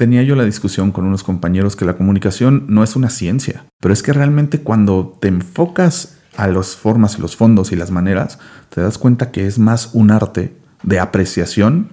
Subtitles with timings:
[0.00, 3.92] tenía yo la discusión con unos compañeros que la comunicación no es una ciencia, pero
[3.92, 8.38] es que realmente cuando te enfocas a las formas y los fondos y las maneras,
[8.70, 11.90] te das cuenta que es más un arte de apreciación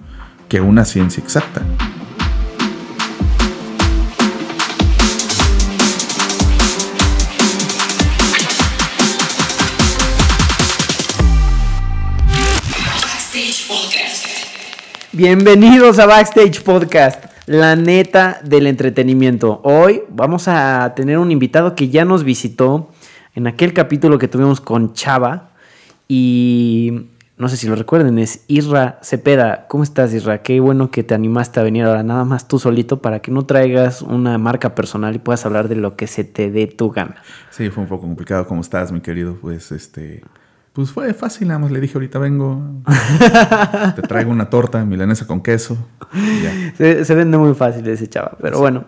[0.48, 1.60] que una ciencia exacta.
[15.12, 19.62] Bienvenidos a Backstage Podcast, la neta del entretenimiento.
[19.64, 22.90] Hoy vamos a tener un invitado que ya nos visitó
[23.34, 25.52] en aquel capítulo que tuvimos con Chava
[26.06, 27.06] y
[27.38, 29.66] no sé si lo recuerden, es Isra Cepeda.
[29.66, 30.42] ¿Cómo estás, Isra?
[30.42, 33.46] Qué bueno que te animaste a venir ahora nada más tú solito para que no
[33.46, 37.22] traigas una marca personal y puedas hablar de lo que se te dé tu gana.
[37.48, 38.46] Sí, fue un poco complicado.
[38.46, 39.38] ¿Cómo estás, mi querido?
[39.40, 40.22] Pues este
[40.78, 42.62] pues fue fácil, nada más le dije, ahorita vengo,
[43.96, 45.76] te traigo una torta milanesa con queso.
[46.76, 48.84] Se, vende muy fácil ese chava, pero bueno,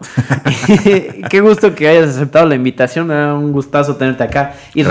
[1.29, 4.55] qué gusto que hayas aceptado la invitación, me da un gustazo tenerte acá.
[4.73, 4.85] Y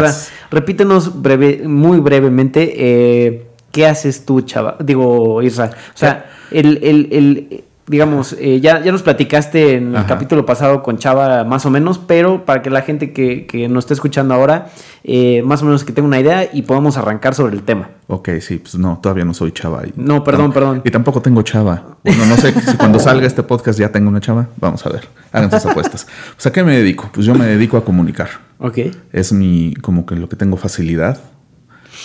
[0.51, 4.75] repítenos breve, muy brevemente, eh, ¿qué haces tú, chava?
[4.81, 10.05] Digo, Isra, o sea, el, el, el digamos, eh, ya, ya nos platicaste en el
[10.05, 13.85] capítulo pasado con Chava más o menos, pero para que la gente que, que nos
[13.85, 14.69] esté escuchando ahora,
[15.03, 17.89] eh, más o menos que tenga una idea y podamos arrancar sobre el tema.
[18.07, 19.81] Ok, sí, pues no, todavía no soy Chava.
[19.95, 20.81] no, perdón, perdón.
[20.85, 21.97] Y tampoco tengo Chava.
[22.03, 24.47] Bueno, no sé si cuando salga este podcast ya tengo una Chava.
[24.57, 26.05] Vamos a ver, hagan sus apuestas.
[26.35, 27.09] Pues a qué me dedico?
[27.11, 28.29] Pues yo me dedico a comunicar.
[28.59, 28.77] Ok.
[29.11, 31.19] Es mi, como que lo que tengo facilidad.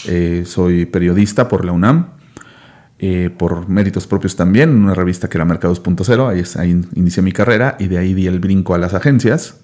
[0.07, 2.15] Eh, soy periodista por la UNAM.
[3.07, 7.23] Eh, por méritos propios también, en una revista que era Mercados 2.0, ahí, ahí inicié
[7.23, 9.57] mi carrera y de ahí di el brinco a las agencias.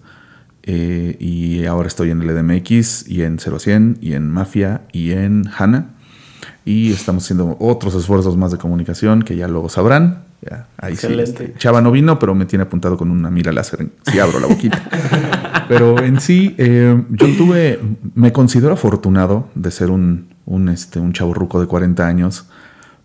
[0.62, 5.44] Eh, y ahora estoy en el EDMX y en 0100 y en Mafia y en
[5.56, 5.86] HANA.
[6.66, 10.24] Y estamos haciendo otros esfuerzos más de comunicación que ya luego sabrán.
[10.42, 13.88] Ya, ahí sí, este, Chava no vino, pero me tiene apuntado con una mira láser
[14.02, 15.64] si abro la boquita.
[15.66, 17.80] pero en sí, eh, yo tuve,
[18.14, 22.44] me considero afortunado de ser un, un, este, un chavo ruco de 40 años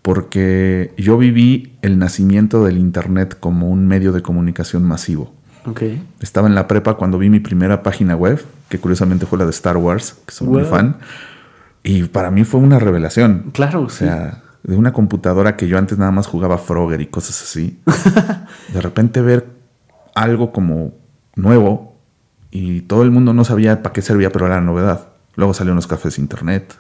[0.06, 5.34] porque yo viví el nacimiento del Internet como un medio de comunicación masivo.
[5.66, 6.00] Okay.
[6.20, 8.40] Estaba en la prepa cuando vi mi primera página web,
[8.70, 10.98] que curiosamente fue la de Star Wars, que soy muy fan.
[11.82, 13.50] Y para mí fue una revelación.
[13.52, 17.42] Claro, o sea, de una computadora que yo antes nada más jugaba Frogger y cosas
[17.42, 17.80] así.
[18.74, 19.48] de repente ver
[20.14, 20.94] algo como
[21.36, 21.98] nuevo
[22.52, 25.08] y todo el mundo no sabía para qué servía, pero era la novedad.
[25.36, 26.76] Luego salieron los cafés internet,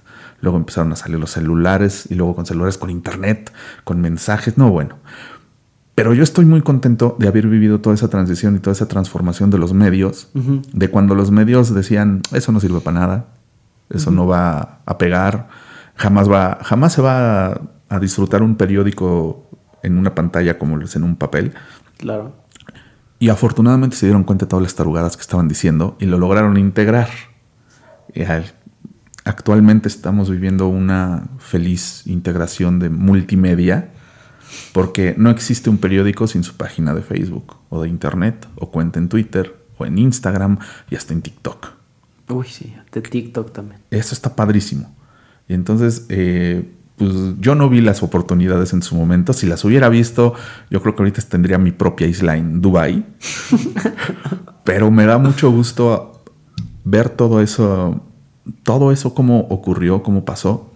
[0.45, 3.51] luego empezaron a salir los celulares y luego con celulares con internet,
[3.83, 4.97] con mensajes, no bueno.
[5.95, 9.49] Pero yo estoy muy contento de haber vivido toda esa transición y toda esa transformación
[9.49, 13.25] de los medios, de cuando los medios decían, eso no sirve para nada,
[13.89, 15.47] eso no va a pegar,
[15.95, 19.49] jamás va, jamás se va a, a, disfrutar un periódico
[19.83, 21.53] en una pantalla como es en un papel.
[21.97, 22.35] Claro.
[23.17, 26.57] Y afortunadamente se dieron cuenta de todas las tarugadas que estaban diciendo y lo lograron
[26.57, 27.09] integrar.
[28.13, 28.21] Y
[29.25, 33.89] Actualmente estamos viviendo una feliz integración de multimedia
[34.71, 38.99] porque no existe un periódico sin su página de Facebook o de Internet o cuenta
[38.99, 40.59] en Twitter o en Instagram
[40.91, 41.73] y hasta en TikTok.
[42.29, 43.81] Uy, sí, de TikTok también.
[43.89, 44.95] Eso está padrísimo.
[45.47, 49.33] Y entonces, eh, pues yo no vi las oportunidades en su momento.
[49.33, 50.33] Si las hubiera visto,
[50.69, 53.05] yo creo que ahorita tendría mi propia isla en Dubai.
[54.63, 56.23] Pero me da mucho gusto
[56.83, 58.03] ver todo eso
[58.63, 60.71] todo eso cómo ocurrió, cómo pasó,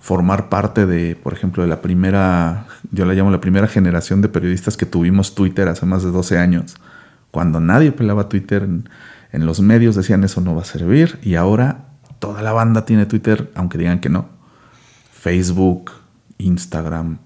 [0.00, 4.28] formar parte de, por ejemplo, de la primera, yo la llamo la primera generación de
[4.28, 6.76] periodistas que tuvimos Twitter hace más de 12 años,
[7.30, 11.84] cuando nadie pelaba Twitter, en, los medios decían eso no va a servir y ahora
[12.18, 14.28] toda la banda tiene Twitter, aunque digan que no.
[15.12, 15.92] Facebook,
[16.38, 17.18] Instagram,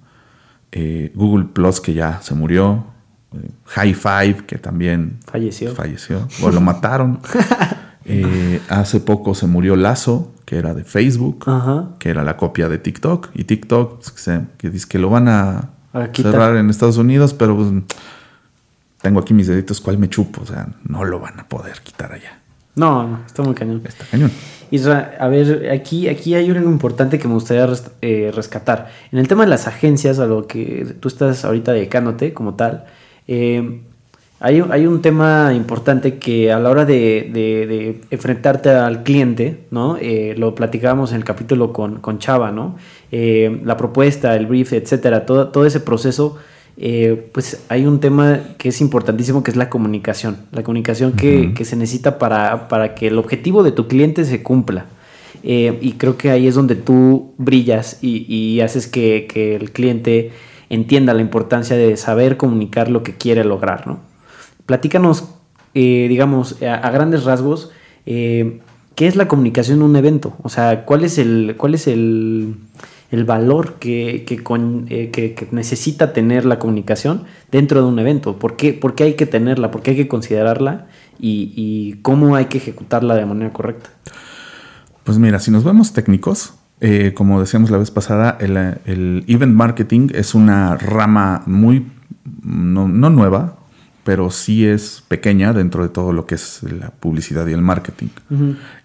[0.72, 2.84] eh, Google Plus que ya se murió,
[3.32, 7.20] eh, High Five que también falleció, falleció o lo mataron.
[8.06, 11.46] Eh, hace poco se murió Lazo, que era de Facebook,
[11.98, 13.30] que era la copia de TikTok.
[13.34, 14.02] Y TikTok,
[14.58, 15.70] que dice que lo van a,
[16.12, 17.68] cerrar en Estados Unidos, pero pues,
[19.00, 20.42] tengo aquí mis deditos, ¿cuál me chupo?
[20.42, 22.40] O sea, no lo van a poder quitar allá.
[22.76, 23.82] No, no, está muy cañón.
[23.86, 24.30] Está cañón.
[24.70, 27.68] Isra, a ver, aquí, aquí hay algo importante que me gustaría
[28.00, 28.90] eh, rescatar.
[29.12, 32.86] En el tema de las agencias, a lo que tú estás ahorita dedicándote como tal,
[33.28, 33.82] eh,
[34.40, 39.96] hay, un tema importante que a la hora de, enfrentarte al cliente, ¿no?
[39.96, 42.76] Eh, lo platicábamos en el capítulo con, con Chava, ¿no?
[43.10, 46.36] Eh, la propuesta, el brief, etcétera, todo, todo ese proceso,
[46.76, 50.36] eh, pues hay un tema que es importantísimo que es la comunicación.
[50.52, 54.86] La comunicación que, se necesita para, para, que el objetivo de tu cliente se cumpla.
[55.42, 60.32] y creo que ahí es donde tú brillas y, haces que, que el cliente
[60.70, 64.13] entienda la importancia de saber comunicar lo que quiere lograr, ¿no?
[64.66, 65.24] Platícanos,
[65.74, 67.70] eh, digamos, a, grandes rasgos,
[68.06, 68.60] eh,
[68.94, 70.36] ¿qué es la comunicación en un evento?
[70.42, 72.56] O sea, ¿cuál es el, cuál es el,
[73.26, 78.38] valor que, eh, que, que, necesita tener la comunicación dentro de un evento?
[78.38, 79.70] ¿Por qué, por qué hay que tenerla?
[79.70, 80.86] ¿Por qué hay que considerarla?
[81.20, 83.90] Y, cómo hay que ejecutarla de manera correcta?
[85.04, 86.54] Pues mira, si nos vemos técnicos,
[87.14, 91.86] como decíamos la vez pasada, el, event marketing es una rama muy,
[92.42, 93.56] no, nueva,
[94.04, 98.08] pero sí es pequeña dentro de todo lo que es la publicidad y el marketing.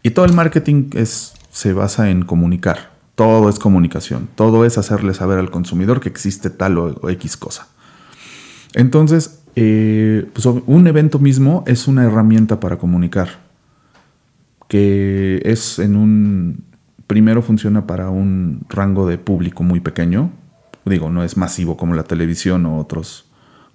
[0.01, 2.92] Y todo el marketing es, se basa en comunicar.
[3.16, 4.30] Todo es comunicación.
[4.36, 7.68] Todo es hacerle saber al consumidor que existe tal o, X cosa.
[8.74, 13.30] Entonces, eh, pues, un evento mismo es una herramienta para comunicar.
[14.69, 16.63] Que es en un
[17.10, 20.31] primero funciona para un rango de público muy pequeño.
[20.86, 23.25] Digo, no es masivo como la televisión o otros,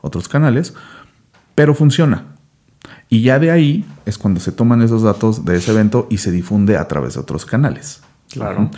[0.01, 0.73] otros canales,
[1.55, 2.35] pero funciona.
[3.09, 6.31] Y ya de ahí es cuando se toman esos datos de ese evento y se
[6.31, 8.03] difunde a través de otros canales.
[8.31, 8.71] Claro.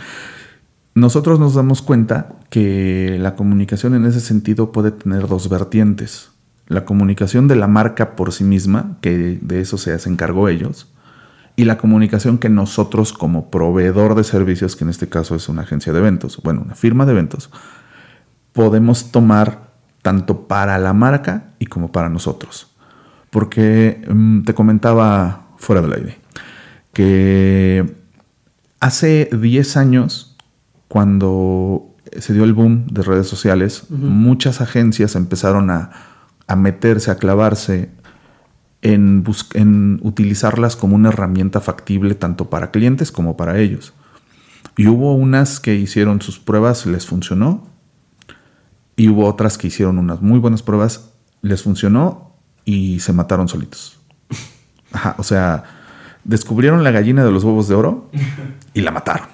[0.93, 6.31] Nosotros nos damos cuenta que la comunicación en ese sentido puede tener dos vertientes.
[6.67, 10.91] La comunicación de la marca por sí misma, que de eso se hacen cargo ellos,
[11.55, 15.63] y la comunicación que nosotros como proveedor de servicios, que en este caso es una
[15.63, 17.49] agencia de eventos, bueno, una firma de eventos,
[18.53, 19.71] podemos tomar
[20.01, 22.66] tanto para la marca y como para nosotros.
[23.37, 26.17] Porque mm, te comentaba fuera del aire
[26.91, 27.93] que
[28.79, 30.35] hace 10 años,
[30.87, 35.91] cuando se dio el boom de redes sociales, muchas agencias empezaron a,
[36.47, 37.91] a meterse, a clavarse
[38.81, 39.23] en,
[39.53, 43.93] en utilizarlas como una herramienta factible tanto para clientes como para ellos.
[44.75, 47.67] Y hubo unas que hicieron sus pruebas, les funcionó.
[48.95, 51.11] Y hubo otras que hicieron unas muy buenas pruebas,
[51.43, 52.26] les funcionó
[52.67, 53.97] y se mataron solitos.
[55.17, 55.63] o sea,
[56.25, 58.11] descubrieron la gallina de los huevos de oro
[58.73, 59.29] y la mataron.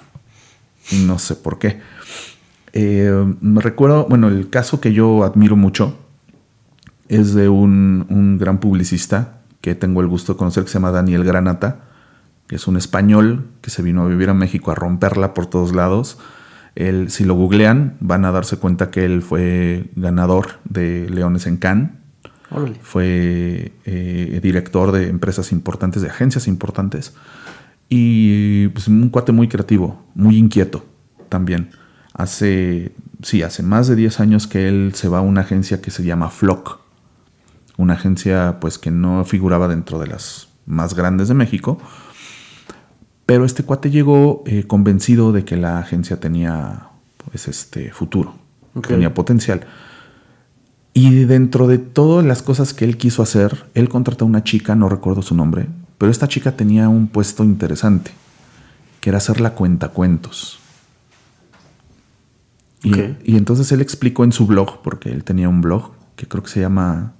[1.04, 1.80] No sé por qué.
[2.72, 5.98] Eh, me recuerdo, bueno, el caso que yo admiro mucho
[7.08, 10.92] es de un, un, gran publicista que tengo el gusto de conocer que se llama
[10.92, 11.80] Daniel Granata,
[12.46, 15.74] que es un español que se vino a vivir a México a romperla por todos
[15.74, 16.18] lados.
[16.76, 21.56] Él, si lo googlean, van a darse cuenta que él fue ganador de Leones en
[21.56, 22.03] Cannes.
[22.82, 27.14] Fue eh, director de empresas importantes, de agencias importantes.
[27.88, 30.84] Y pues, un cuate muy creativo, muy inquieto
[31.28, 31.70] también.
[32.12, 32.92] Hace,
[33.22, 36.04] sí, hace más de 10 años que él se va a una agencia que se
[36.04, 36.84] llama Flock
[37.76, 41.78] una agencia pues que no figuraba dentro de las más grandes de México.
[43.26, 46.88] Pero este cuate llegó eh, convencido de que la agencia tenía
[47.30, 48.34] pues este futuro,
[48.86, 49.66] tenía potencial.
[50.94, 54.76] Y dentro de todas las cosas que él quiso hacer, él contrató a una chica,
[54.76, 55.66] no recuerdo su nombre,
[55.98, 58.12] pero esta chica tenía un puesto interesante,
[59.00, 60.60] que era hacer la cuenta cuentos.
[62.84, 62.92] Y,
[63.24, 66.50] y entonces él explicó en su blog, porque él tenía un blog que creo que
[66.50, 67.14] se llama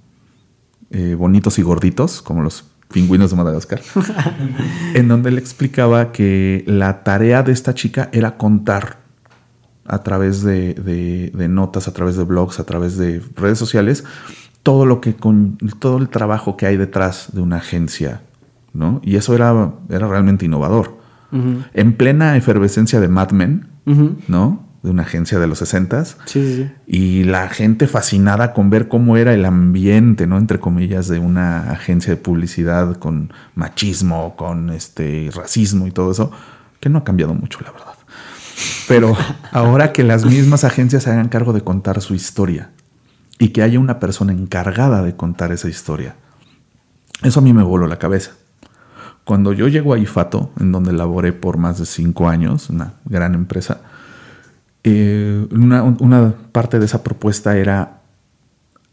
[0.91, 3.81] eh, bonitos y gorditos, como los pingüinos de Madagascar,
[4.93, 9.04] en donde le explicaba que la tarea de esta chica era contar
[9.85, 14.03] a través de, notas, a través de blogs, a través de redes sociales,
[14.63, 18.21] todo lo que con todo el trabajo que hay detrás de una agencia,
[18.73, 18.99] ¿no?
[19.03, 21.03] Y eso era, era realmente innovador.
[21.73, 23.67] En plena efervescencia de Mad Men,
[24.27, 24.65] ¿no?
[24.85, 26.71] de una agencia de los 60 sí, sí.
[26.85, 30.37] y la gente fascinada con ver cómo era el ambiente, ¿no?
[30.37, 36.31] Entre comillas, de una agencia de publicidad con machismo, con este racismo y todo eso,
[36.79, 37.94] que no ha cambiado mucho, la verdad.
[38.87, 39.15] Pero
[39.51, 42.69] ahora que las mismas agencias se hagan cargo de contar su historia
[43.39, 46.15] y que haya una persona encargada de contar esa historia,
[47.23, 48.31] eso a mí me voló la cabeza.
[49.23, 53.33] Cuando yo llego a Ifato, en donde laboré por más de cinco años, una gran
[53.33, 53.81] empresa,
[54.83, 58.01] eh, una, parte de esa propuesta era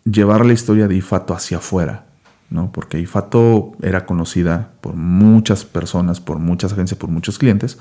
[0.05, 2.07] llevar la historia de Ifato hacia afuera,
[2.49, 2.73] ¿no?
[2.73, 7.79] Porque Ifato era conocida por muchas personas, por muchas agencias, por muchos clientes,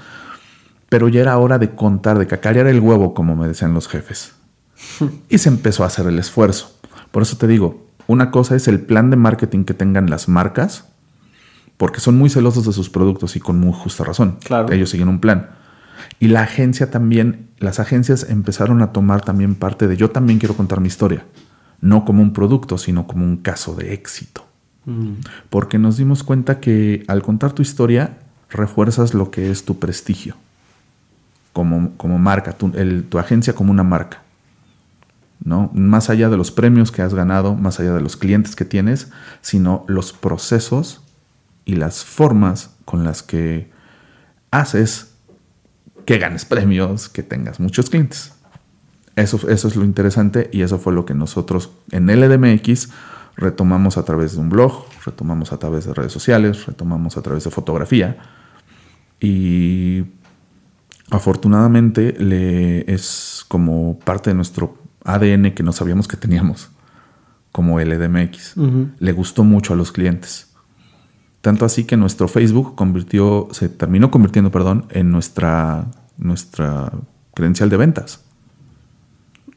[0.92, 4.34] pero ya era hora de contar, de cacarear el huevo, como me decían los jefes.
[5.30, 6.78] Y se empezó a hacer el esfuerzo.
[7.12, 10.90] Por eso te digo, una cosa es el plan de marketing que tengan las marcas,
[11.78, 14.36] porque son muy celosos de sus productos y con muy justa razón.
[14.44, 14.70] Claro.
[14.74, 15.52] Ellos siguen un plan.
[16.20, 20.58] Y la agencia también, las agencias empezaron a tomar también parte de yo también quiero
[20.58, 21.24] contar mi historia,
[21.80, 24.46] no como un producto, sino como un caso de éxito.
[24.84, 25.22] Mm.
[25.50, 28.18] Porque nos dimos cuenta que al contar tu historia
[28.50, 30.36] refuerzas lo que es tu prestigio
[31.54, 32.72] como, como marca, tu,
[33.10, 34.24] tu agencia como una marca.
[35.44, 35.72] ¿no?
[35.74, 39.12] Más allá de los premios que has ganado, más allá de los clientes que tienes,
[39.42, 41.02] sino los procesos
[41.66, 43.72] y las formas con las que
[44.52, 45.14] haces
[46.06, 48.34] que ganes premios, que tengas muchos clientes.
[49.16, 52.90] Eso, eso es lo interesante y eso fue lo que nosotros en LDMX
[53.36, 57.44] retomamos a través de un blog, retomamos a través de redes sociales, retomamos a través
[57.44, 58.18] de fotografía
[59.20, 60.04] y
[61.12, 66.72] afortunadamente le es como parte de nuestro ADN que no sabíamos que teníamos
[67.52, 68.56] como LDMX.
[68.98, 70.54] Le gustó mucho a los clientes.
[71.42, 75.88] Tanto así que nuestro Facebook convirtió, se terminó convirtiendo, perdón, en nuestra,
[76.18, 76.92] nuestra
[77.34, 78.24] credencial de ventas.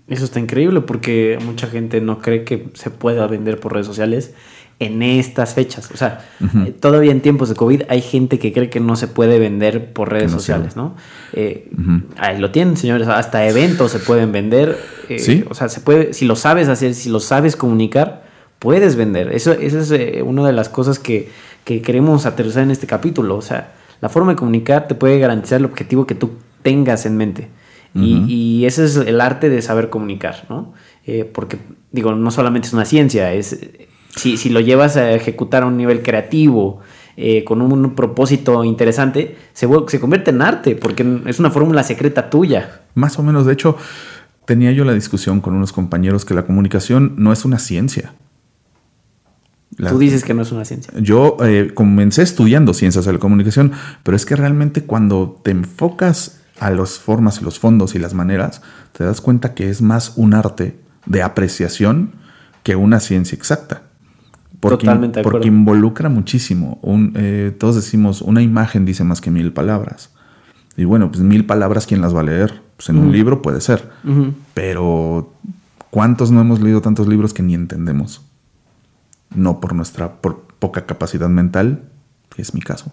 [0.08, 4.34] Eso está increíble porque mucha gente no cree que se pueda vender por redes sociales
[4.80, 5.90] en estas fechas.
[5.92, 6.24] O sea,
[6.66, 9.92] eh, todavía en tiempos de COVID hay gente que cree que no se puede vender
[9.92, 10.94] por redes sociales, ¿no?
[11.32, 11.70] Eh,
[12.16, 13.08] ahí lo tienen, señores.
[13.08, 14.78] Hasta eventos se pueden vender.
[15.08, 15.44] Eh, ¿Sí?
[15.48, 18.24] O sea, se puede, si lo sabes hacer, si lo sabes comunicar,
[18.58, 19.32] puedes vender.
[19.32, 21.30] Eso, esa es una de las cosas que,
[21.64, 23.36] que queremos aterrizar en este capítulo.
[23.36, 27.16] O sea, la forma de comunicar te puede garantizar el objetivo que tú tengas en
[27.16, 27.48] mente.
[27.94, 30.74] y, ese es el arte de saber comunicar, ¿no?
[31.32, 31.58] porque,
[31.92, 33.56] digo, no solamente es una ciencia, es
[34.16, 36.80] si, si lo llevas a ejecutar a un nivel creativo,
[37.16, 42.28] eh, con un, propósito interesante, se, se convierte en arte, porque es una fórmula secreta
[42.28, 42.82] tuya.
[42.94, 43.76] Más o menos, de hecho,
[44.46, 48.14] tenía yo la discusión con unos compañeros que la comunicación no es una ciencia.
[49.76, 50.92] Tú dices que no es una ciencia.
[51.00, 56.40] Yo eh, comencé estudiando ciencias de la comunicación, pero es que realmente cuando te enfocas
[56.60, 60.12] a las formas y los fondos y las maneras, te das cuenta que es más
[60.16, 62.12] un arte de apreciación
[62.62, 63.82] que una ciencia exacta.
[64.64, 66.80] Porque, Totalmente porque involucra muchísimo.
[67.16, 70.08] Eh, todos decimos, una imagen dice más que mil palabras.
[70.74, 72.62] Y bueno, pues mil palabras, ¿quién las va a leer?
[72.78, 73.90] Pues en un libro puede ser.
[74.54, 75.34] Pero
[75.90, 78.22] ¿cuántos no hemos leído tantos libros que ni entendemos?
[79.34, 81.82] No por nuestra por poca capacidad mental,
[82.34, 82.90] que es mi caso.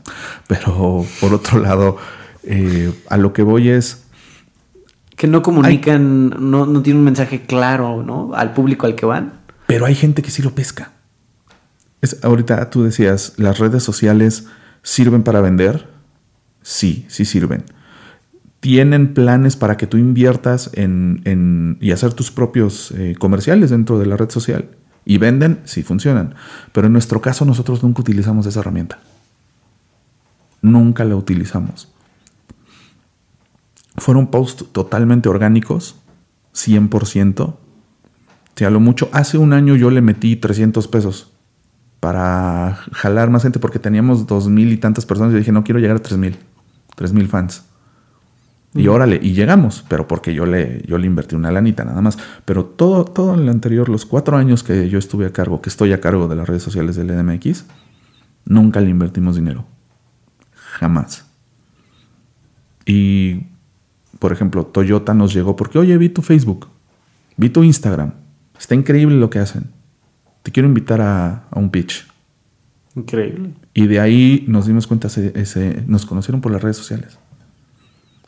[0.47, 1.95] Pero por otro lado,
[2.43, 4.07] eh, a lo que voy es...
[5.15, 8.31] Que no comunican, no, no tienen un mensaje claro, ¿no?
[8.33, 9.39] Al público al que van.
[9.67, 10.90] Pero hay gente que sí lo pesca
[12.23, 14.47] ahorita tú decías, ¿las redes sociales
[14.83, 15.87] sirven para vender?
[16.61, 17.63] Sí, sí sirven.
[18.59, 24.05] ¿Tienen planes para que tú inviertas en, y hacer tus propios eh, comerciales dentro de
[24.05, 24.69] la red social?
[25.03, 25.61] ¿Y venden?
[25.65, 26.35] Sí, funcionan.
[26.71, 28.99] Pero en nuestro caso nosotros nunca utilizamos esa herramienta.
[30.61, 31.91] Nunca la utilizamos.
[33.97, 35.95] Fueron posts totalmente orgánicos,
[36.53, 37.55] 100%.
[38.55, 41.30] Si a lo mucho, hace un año yo le metí 300 pesos
[42.01, 45.31] para jalar más gente porque teníamos dos mil y tantas personas.
[45.31, 46.35] Yo dije, no quiero llegar a tres mil,
[46.95, 47.63] tres mil fans.
[48.73, 52.17] Y órale, y llegamos, pero porque yo le, yo le invertí una lanita nada más.
[52.45, 55.69] Pero todo, todo en el anterior, los cuatro años que yo estuve a cargo, que
[55.69, 57.65] estoy a cargo de las redes sociales del EDMX,
[58.45, 59.65] nunca le invertimos dinero.
[60.53, 61.25] Jamás.
[62.85, 63.47] Y,
[64.17, 66.67] por ejemplo, Toyota nos llegó porque, oye, vi tu Facebook,
[67.37, 68.13] vi tu Instagram,
[68.57, 69.80] está increíble lo que hacen
[70.43, 72.07] te quiero invitar a, un pitch.
[72.95, 73.53] Increíble.
[73.73, 77.19] Y de ahí nos dimos cuenta, ese, nos conocieron por las redes sociales.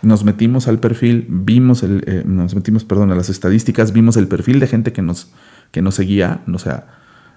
[0.01, 4.27] Nos metimos al perfil, vimos el, eh, nos metimos, perdón, a las estadísticas, vimos el
[4.27, 5.31] perfil de gente que nos,
[5.71, 6.41] que nos seguía.
[6.53, 6.87] O sea,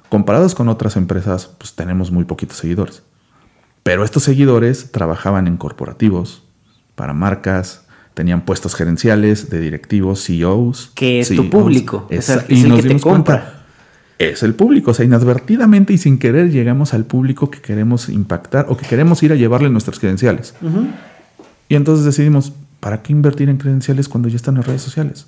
[0.08, 3.02] comparados con otras empresas, pues tenemos muy poquitos seguidores.
[3.82, 6.42] Pero estos seguidores trabajaban en corporativos,
[6.96, 10.90] para marcas, tenían puestos gerenciales de directivos, CEOs.
[10.94, 12.06] Que es tu e público.
[12.10, 13.55] Es, y nos que te compra
[14.18, 14.92] es el público.
[14.92, 19.22] O sea, inadvertidamente y sin querer llegamos al público que queremos impactar o que queremos
[19.22, 20.54] ir a llevarle nuestras credenciales.
[21.68, 25.26] Y entonces decidimos, ¿para qué invertir en credenciales cuando ya están en redes sociales?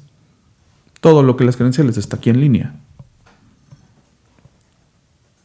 [1.01, 2.75] Todo lo que las credenciales está aquí en línea.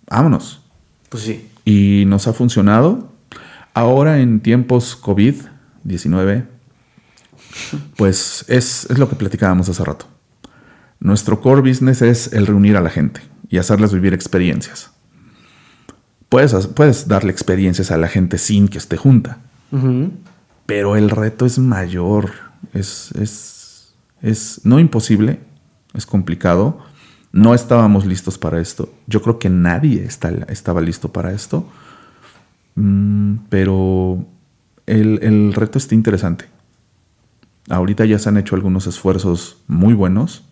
[0.10, 0.62] Vámonos.
[1.10, 1.48] Pues sí.
[1.66, 3.12] Y nos ha funcionado.
[3.74, 6.46] Ahora en tiempos COVID-19,
[7.98, 10.06] pues es, es lo que platicábamos hace rato.
[11.00, 14.90] Nuestro core business es el reunir a la gente y hacerles vivir experiencias.
[16.28, 19.38] Puedes, puedes darle experiencias a la gente sin que esté junta,
[20.66, 22.32] pero el reto es mayor,
[22.74, 23.94] es, es,
[24.24, 25.40] es no imposible,
[25.94, 26.80] es complicado.
[27.32, 28.92] No estábamos listos para esto.
[29.06, 31.70] Yo creo que nadie está, estaba listo para esto.
[32.74, 34.26] Mm, pero
[34.88, 36.46] el, el, reto está interesante.
[37.70, 40.44] Ahorita ya se han hecho algunos esfuerzos muy buenos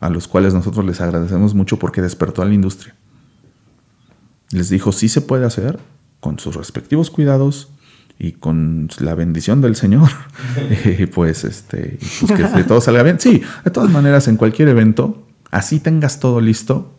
[0.00, 2.94] a los cuales nosotros les agradecemos mucho porque despertó a la industria.
[4.50, 5.78] Les dijo, sí se puede hacer
[6.20, 7.70] con sus respectivos cuidados
[8.18, 10.08] y con la bendición del Señor,
[11.14, 13.20] pues, este, pues que todo salga bien.
[13.20, 16.94] Sí, de todas maneras, en cualquier evento Así tengas todo listo,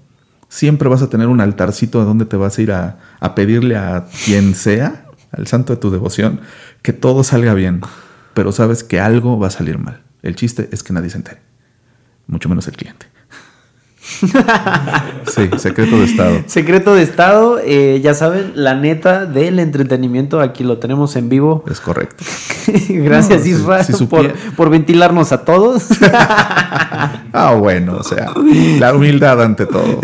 [0.47, 4.07] siempre vas a tener un altarcito donde te vas a ir a, a pedirle a
[4.25, 6.41] quien sea, al santo de tu devoción,
[6.81, 7.81] que todo salga bien.
[8.33, 10.01] Pero sabes que algo va a salir mal.
[10.23, 11.41] El chiste es que nadie se entere,
[12.29, 13.07] mucho menos el cliente.
[15.27, 16.43] sí, secreto de Estado.
[16.47, 21.63] Secreto de Estado, eh, ya saben, la neta del entretenimiento, aquí lo tenemos en vivo.
[21.69, 22.23] Es correcto.
[22.89, 25.87] Gracias, Isra, por, por, ventilarnos a todos.
[26.01, 28.33] ah, bueno, o sea,
[28.79, 29.99] la humildad ante todo.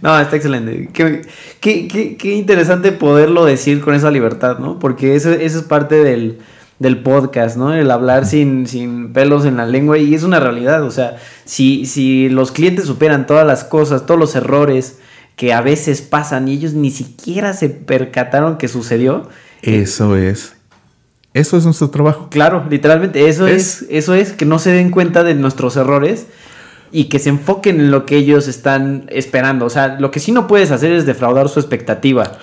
[0.00, 0.90] No, está excelente.
[0.92, 1.22] Qué,
[1.60, 4.78] qué, qué, interesante poderlo decir con esa libertad, ¿no?
[4.78, 6.40] Porque eso, eso es parte del,
[6.84, 7.74] del podcast, ¿no?
[7.74, 11.86] El hablar sin, sin pelos en la lengua y es una realidad, o sea, si,
[11.86, 14.98] si los clientes superan todas las cosas, todos los errores
[15.34, 19.28] que a veces pasan y ellos ni siquiera se percataron que sucedió.
[19.62, 20.54] Eso es.
[21.32, 22.28] Eso es nuestro trabajo.
[22.30, 26.26] Claro, literalmente, eso es, eso es que no se den cuenta de nuestros errores
[26.92, 29.64] y que se enfoquen en lo que ellos están esperando.
[29.64, 32.38] O sea, lo que sí no puedes hacer es defraudar su expectativa.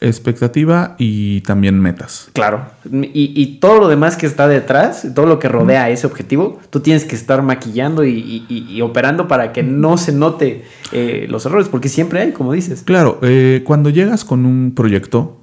[0.00, 2.30] Expectativa y también metas.
[2.32, 2.66] Claro.
[2.92, 7.04] Y, todo lo demás que está detrás, todo lo que rodea ese objetivo, tú tienes
[7.04, 12.20] que estar maquillando y, operando para que no se note eh, los errores, porque siempre
[12.20, 12.82] hay, como dices.
[12.84, 15.40] Claro, eh, cuando llegas con un proyecto,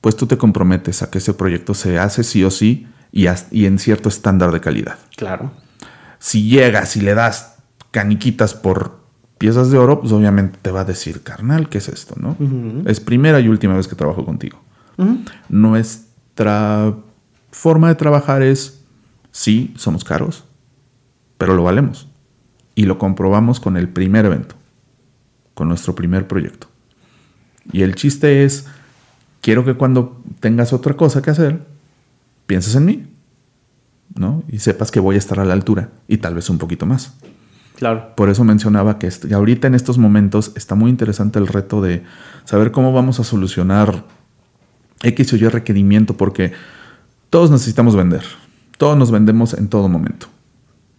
[0.00, 3.66] pues tú te comprometes a que ese proyecto se hace sí o sí y, y
[3.66, 4.98] en cierto estándar de calidad.
[5.16, 5.50] Claro.
[6.20, 7.56] Si llegas y le das
[7.90, 8.97] caniquitas por
[9.38, 12.14] piezas de oro, pues obviamente te va a decir, carnal, ¿qué es esto?
[12.18, 12.36] ¿no?
[12.86, 14.60] Es primera y última vez que trabajo contigo.
[15.48, 16.94] Nuestra
[17.50, 18.82] forma de trabajar es,
[19.30, 20.44] sí, somos caros,
[21.38, 22.08] pero lo valemos.
[22.74, 24.54] Y lo comprobamos con el primer evento,
[25.54, 26.68] con nuestro primer proyecto.
[27.72, 28.66] Y el chiste es,
[29.40, 31.64] quiero que cuando tengas otra cosa que hacer,
[32.46, 33.06] pienses en mí,
[34.14, 34.42] ¿no?
[34.48, 37.14] Y sepas que voy a estar a la altura y tal vez un poquito más.
[38.16, 42.02] Por eso mencionaba que ahorita en estos momentos está muy interesante el reto de
[42.44, 44.04] saber cómo vamos a solucionar
[45.02, 46.52] X o Y requerimiento, porque
[47.30, 48.24] todos necesitamos vender.
[48.78, 50.26] Todos nos vendemos en todo momento.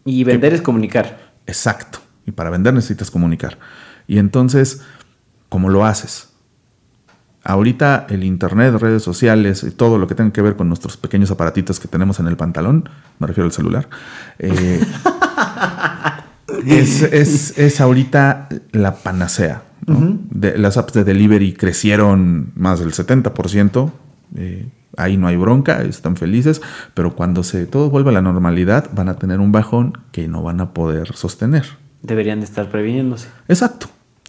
[0.06, 1.34] Y vender es comunicar.
[1.46, 2.00] Exacto.
[2.26, 3.58] Y para vender necesitas comunicar.
[4.08, 4.82] Y entonces,
[5.50, 6.30] ¿cómo lo haces?
[7.44, 11.32] Ahorita el internet, redes sociales y todo lo que tenga que ver con nuestros pequeños
[11.32, 13.90] aparatitos que tenemos en el pantalón, me refiero al celular,
[14.40, 14.86] eh,
[16.68, 19.64] es, es, ahorita la panacea.
[19.86, 23.92] de, las apps de delivery crecieron más del 70%.
[24.36, 24.68] Eh,
[24.98, 26.62] ahí no hay bronca, están felices,
[26.94, 30.44] pero cuando se todo vuelve a la normalidad van a tener un bajón que no
[30.44, 31.66] van a poder sostener.
[32.02, 33.28] Deberían de estar previniéndose.
[33.48, 33.88] Exacto.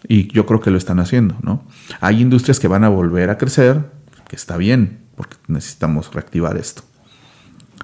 [0.09, 1.63] Y yo creo que lo están haciendo, ¿no?
[2.01, 3.91] Hay industrias que van a volver a crecer,
[4.29, 6.83] que está bien, porque necesitamos reactivar esto.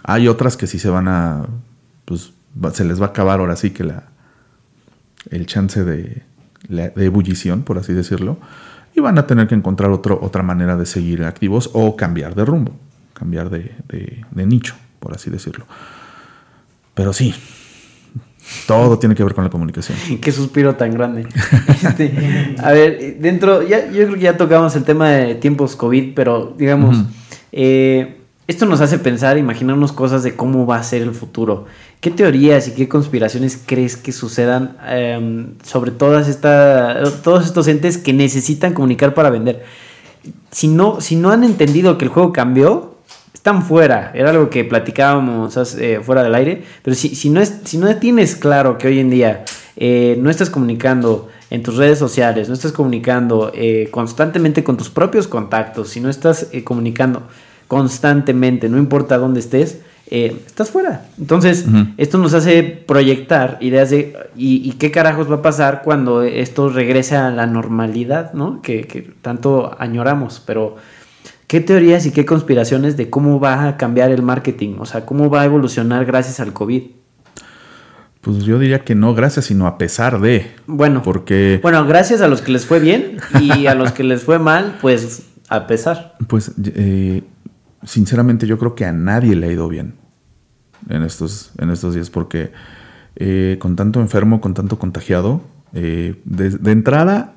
[0.03, 1.47] Hay otras que sí se van a,
[2.05, 2.33] pues
[2.73, 4.05] se les va a acabar ahora sí que la,
[5.31, 6.23] el chance de,
[6.97, 8.39] ebullición, por así decirlo,
[8.95, 12.45] y van a tener que encontrar otro, otra manera de seguir activos o cambiar de
[12.45, 12.73] rumbo,
[13.12, 15.67] cambiar de, nicho, por así decirlo.
[16.95, 17.35] Pero sí,
[18.67, 19.99] todo tiene que ver con la comunicación.
[20.21, 21.27] Qué suspiro tan grande.
[21.77, 26.15] Este, a ver, dentro, ya, yo creo que ya tocamos el tema de tiempos COVID,
[26.15, 27.05] pero digamos,
[27.53, 31.65] eh, esto nos hace pensar, imaginarnos cosas de cómo va a ser el futuro.
[32.01, 37.99] ¿Qué teorías y qué conspiraciones crees que sucedan em, sobre todas esta, todos estos entes
[37.99, 39.65] que necesitan comunicar para vender?
[40.53, 42.97] Si no, si no han entendido que el juego cambió,
[43.35, 44.13] están fuera.
[44.15, 46.63] Era algo que platicábamos eh, fuera del aire.
[46.83, 49.45] Pero si, si, no es, si no tienes claro que hoy en día
[49.77, 54.91] eh, no estás comunicando en tus redes sociales, no estás comunicando eh, constantemente con tus
[54.91, 57.23] propios contactos, si no estás comunicando
[57.68, 61.07] constantemente, no importa dónde estés, eh, estás fuera.
[61.18, 66.68] Entonces, esto nos hace proyectar ideas de y, qué carajos va a pasar cuando esto
[66.68, 68.62] regrese a la normalidad, ¿no?
[68.62, 70.76] Que, tanto añoramos, pero
[71.48, 74.76] ¿qué teorías y qué conspiraciones de cómo va a cambiar el marketing?
[74.79, 76.83] O sea, ¿cómo va a evolucionar gracias al COVID?
[78.20, 80.52] Pues yo diría que no gracias, sino a pesar de.
[80.66, 81.59] Bueno, porque.
[81.62, 84.79] Bueno, gracias a los que les fue bien y a los que les fue mal,
[84.81, 86.14] pues a pesar.
[86.26, 87.22] Pues eh,
[87.85, 89.95] sinceramente yo creo que a nadie le ha ido bien
[90.89, 92.53] en estos, en estos días, porque
[93.17, 97.35] eh, con tanto enfermo, con tanto contagiado, eh, de, entrada,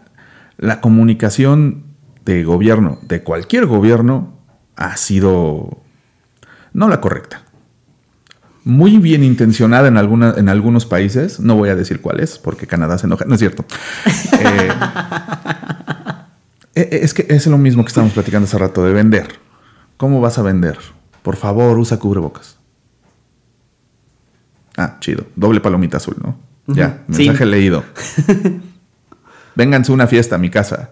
[0.58, 1.84] la comunicación
[2.26, 4.34] de gobierno, de cualquier gobierno,
[4.76, 5.82] ha sido
[6.74, 7.44] no la correcta.
[8.66, 12.98] Muy bien intencionada en, alguna, en algunos países, no voy a decir cuáles, porque Canadá
[12.98, 13.66] se enoja, no es cierto.
[14.42, 14.70] Eh,
[17.02, 19.49] es que es lo mismo que estamos platicando hace rato de vender
[20.00, 20.78] ¿Cómo vas a vender?
[21.24, 22.58] Por favor, usa cubrebocas.
[24.78, 25.26] Ah, chido.
[25.36, 26.38] Doble palomita azul, ¿no?
[26.68, 27.26] Ya, Sí.
[27.26, 27.84] mensaje leído.
[29.56, 30.92] Vénganse una fiesta a mi casa.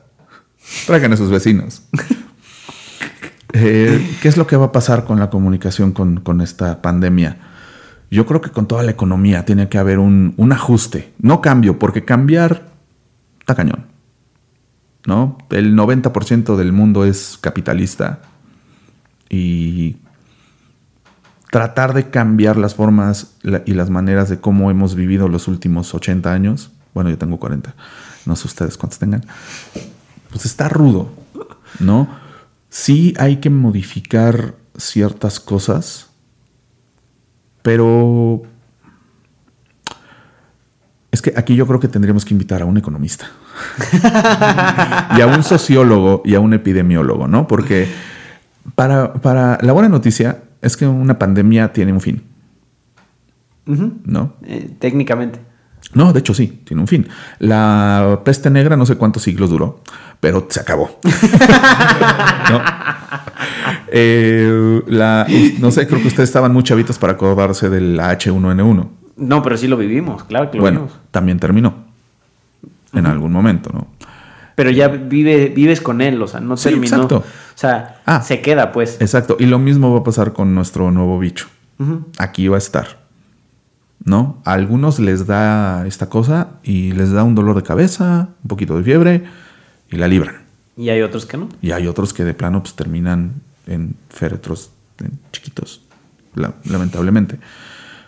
[0.88, 1.84] Traigan a sus vecinos.
[3.54, 7.38] Eh, ¿Qué es lo que va a pasar con la comunicación con, con esta pandemia?
[8.12, 11.80] Yo creo que con toda la economía tiene que haber un, un ajuste, no cambio,
[11.80, 12.68] porque cambiar
[13.40, 13.86] está cañón.
[15.08, 15.38] ¿No?
[15.50, 18.20] El 90% del mundo es capitalista
[19.30, 19.98] y
[21.52, 23.36] tratar de cambiar las formas
[23.66, 27.74] y las maneras de cómo hemos vivido los últimos 80 años, bueno, yo tengo 40,
[28.26, 29.26] no sé ustedes cuántos tengan,
[30.30, 31.10] pues está rudo,
[31.80, 32.08] ¿no?
[32.70, 36.10] Sí hay que modificar ciertas cosas,
[37.62, 38.44] pero
[41.12, 43.28] es que aquí yo creo que tendríamos que invitar a un economista
[45.18, 47.48] y a un sociólogo y a un epidemiólogo, ¿no?
[47.48, 47.88] Porque
[48.76, 52.24] para, para la buena noticia es que una pandemia tiene un fin.
[53.66, 54.34] ¿no?
[54.44, 55.40] Eh, técnicamente.
[55.94, 57.08] No, de hecho sí, tiene un fin.
[57.40, 59.82] La peste negra no sé cuántos siglos duró,
[60.20, 61.00] pero se acabó.
[62.50, 62.62] ¿No?
[63.92, 65.26] Eh, la-
[65.60, 68.88] no sé, creo que ustedes estaban muy chavitos para acordarse del H1N1.
[69.18, 71.00] No, pero sí lo vivimos, claro que lo Bueno, vivimos.
[71.12, 71.74] también terminó
[72.94, 73.88] en algún momento, ¿no?
[74.58, 76.96] Pero ya vive, vives con él, o sea, no Sí, terminó.
[76.96, 77.18] exacto.
[77.20, 77.24] O
[77.58, 78.22] sea, Ah.
[78.24, 78.98] se queda, pues.
[79.00, 81.48] Exacto, y lo mismo va a pasar con nuestro nuevo bicho.
[82.18, 83.06] Aquí va a estar.
[84.04, 84.42] ¿No?
[84.46, 88.78] A algunos les da esta cosa y les da un dolor de cabeza, un poquito
[88.78, 89.24] de fiebre
[89.92, 90.38] y la libran.
[90.76, 91.50] Y hay otros que no.
[91.62, 95.82] Y hay otros que de plano pues terminan en féretros en chiquitos,
[96.36, 97.38] la- lamentablemente.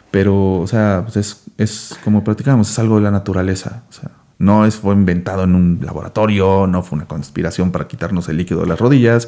[0.09, 3.83] Pero, o sea, pues es, es como platicábamos, es algo de la naturaleza.
[3.89, 4.09] O sea,
[4.39, 8.61] no es, fue inventado en un laboratorio, no fue una conspiración para quitarnos el líquido
[8.61, 9.27] de las rodillas.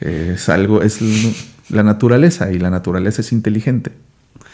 [0.00, 1.00] es algo, es
[1.70, 3.92] la naturaleza y la naturaleza es inteligente.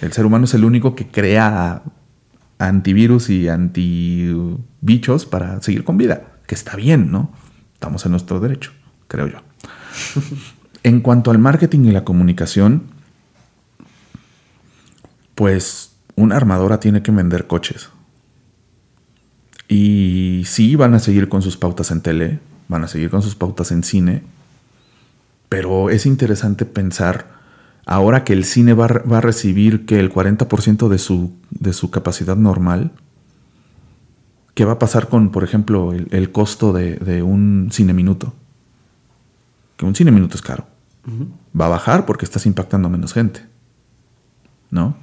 [0.00, 1.82] El ser humano es el único que crea
[2.58, 7.32] antivirus y antibichos para seguir con vida, que está bien, ¿no?
[7.74, 8.72] Estamos en nuestro derecho,
[9.08, 9.38] creo yo.
[10.84, 12.84] en cuanto al marketing y la comunicación,
[15.34, 17.90] pues una armadora tiene que vender coches.
[19.68, 23.34] Y sí, van a seguir con sus pautas en tele, van a seguir con sus
[23.34, 24.22] pautas en cine,
[25.48, 27.26] pero es interesante pensar,
[27.86, 31.72] ahora que el cine va, a- va a recibir que el 40% de su, de
[31.72, 32.92] su capacidad normal,
[34.54, 38.34] ¿qué va a pasar con, por ejemplo, el, el costo de, de un cine minuto?
[39.76, 40.66] Que un cine minuto es caro.
[41.58, 43.46] Va a bajar porque estás impactando a menos gente.
[44.70, 44.96] ¿No?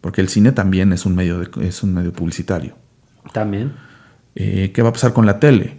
[0.00, 2.74] Porque el cine también es un medio, de- es un medio publicitario.
[3.32, 3.72] También.
[4.36, 5.78] Eh, ¿Qué va a pasar con la tele?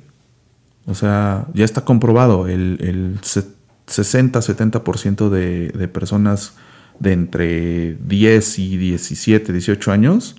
[0.86, 3.56] O sea, ya está comprobado, el, el se-
[3.88, 6.54] 60-70% de, de personas
[7.00, 10.36] de entre 10 y 17, 18 años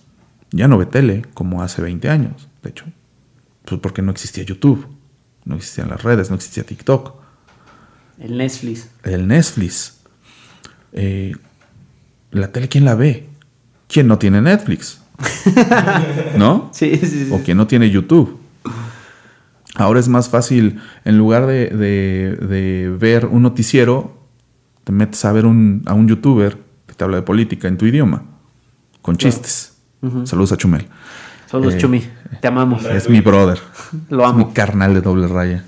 [0.50, 2.84] ya no ve tele como hace 20 años, de hecho.
[3.64, 4.86] Pues porque no existía YouTube,
[5.44, 7.14] no existían las redes, no existía TikTok,
[8.18, 8.88] El Netflix.
[9.04, 9.98] el Netflix.
[10.92, 11.36] Eh,
[12.30, 13.28] la tele, ¿quién la ve?
[13.88, 15.00] ¿Quién no tiene Netflix?
[16.36, 16.70] ¿No?
[16.72, 17.30] Sí, sí, sí.
[17.32, 18.38] o quien no tiene YouTube.
[19.74, 24.16] Ahora es más fácil, en lugar de, de- de ver un noticiero,
[24.84, 27.86] te metes a ver un- a un youtuber que te habla de política en tu
[27.86, 28.22] idioma,
[29.02, 29.76] con chistes.
[30.24, 30.86] Saludos a Chumel.
[31.46, 32.02] Saludos, Eh, Chumi.
[32.40, 32.84] Te amamos.
[32.84, 33.58] Es mi brother.
[34.10, 34.52] Lo Es mi amo.
[34.54, 35.64] carnal de doble raya.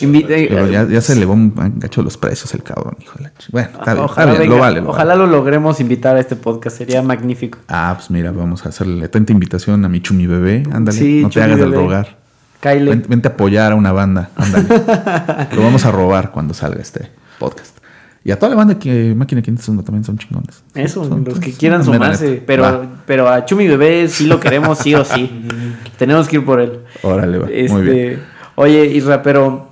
[0.00, 3.24] Invi- eh, Pero ya, ya se elevó un gacho los precios el cabrón, hijo de
[3.24, 4.80] la Bueno, está bien, está ojalá bien, venga, lo vale.
[4.80, 5.26] lo ojalá vale.
[5.26, 6.78] lo logremos invitar a este podcast.
[6.78, 7.58] Sería magnífico.
[7.68, 10.62] Ah, pues mira, vamos a hacerle atenta invitación a mi Chumi bebé.
[10.72, 12.18] Ándale, Sí, no te hagas del rogar.
[12.60, 12.84] Kyle.
[12.90, 14.30] Ven- Vente a apoyar a una banda.
[14.36, 14.66] Ándale.
[15.56, 17.78] Lo vamos a robar cuando salga este podcast.
[18.22, 20.62] Y a toda la banda que Máquina 501 también son chingones.
[20.74, 22.42] Eso, Son- los que quieran sumarse.
[22.46, 25.48] Pero, Va, pero a Chumi Bebé sí lo queremos, sí o sí.
[25.96, 26.80] Tenemos que ir por él.
[27.02, 27.46] órale, va.
[27.50, 28.22] Este, Muy bien.
[28.62, 29.70] Oye, Isra, pero,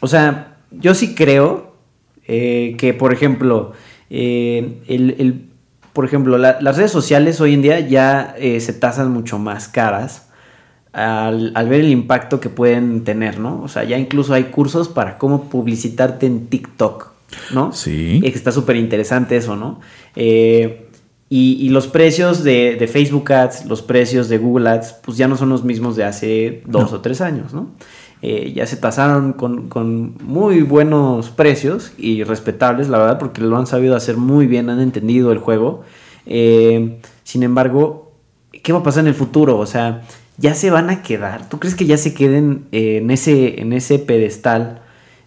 [0.00, 1.72] o sea, yo sí creo
[2.28, 3.72] eh, que, por ejemplo,
[4.10, 5.46] eh, el, el-
[5.94, 9.68] por ejemplo, la- las redes sociales hoy en día ya eh, se tasan mucho más
[9.68, 10.28] caras
[10.92, 13.62] al, al ver el impacto que pueden tener, ¿no?
[13.62, 17.08] O sea, ya incluso hay cursos para cómo publicitarte en TikTok,
[17.54, 17.72] ¿no?
[17.72, 18.20] Sí.
[18.22, 19.80] Eh, que está súper interesante eso, ¿no?
[20.14, 20.88] Eh,
[21.36, 25.26] y, y los precios de, de Facebook Ads, los precios de Google Ads, pues ya
[25.28, 26.98] no son los mismos de hace dos No.
[26.98, 27.70] o tres años, ¿no?
[28.22, 33.56] Eh, ya se tasaron con, con muy buenos precios y respetables, la verdad, porque lo
[33.58, 35.82] han sabido hacer muy bien, han entendido el juego.
[36.26, 38.12] Eh, sin embargo,
[38.62, 39.58] ¿qué va a pasar en el futuro?
[39.58, 40.02] O sea,
[40.38, 41.48] ya se van a quedar.
[41.48, 44.80] ¿Tú crees que ya se queden eh, en, ese, en ese pedestal?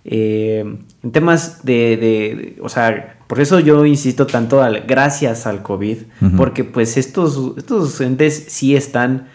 [0.10, 0.64] eh,
[1.04, 5.62] en temas de, de- de- o sea, Por eso yo insisto tanto al gracias al
[5.62, 5.98] COVID,
[6.38, 9.28] porque pues estos, estos entes sí están,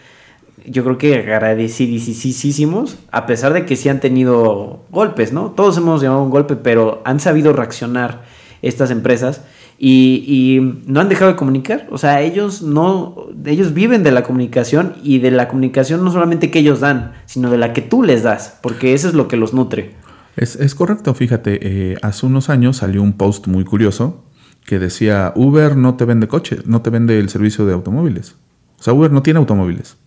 [0.65, 5.51] yo creo que agradecidísimos, a pesar de que sí han tenido golpes, ¿no?
[5.51, 8.23] Todos hemos llevado un golpe, pero han sabido reaccionar
[8.63, 9.41] estas empresas
[9.77, 11.87] y, no han dejado de comunicar.
[11.91, 16.49] O sea, ellos no, ellos viven de la comunicación y de la comunicación no solamente
[16.49, 19.37] que ellos dan, sino de la que tú les das, porque eso es lo que
[19.37, 19.91] los nutre.
[20.35, 21.59] Es, correcto, fíjate,
[21.91, 24.25] eh, hace unos años salió un post muy curioso
[24.65, 28.35] que decía, Uber no te vende coches, no te vende el servicio de automóviles.
[28.79, 29.97] O sea, Uber no tiene automóviles.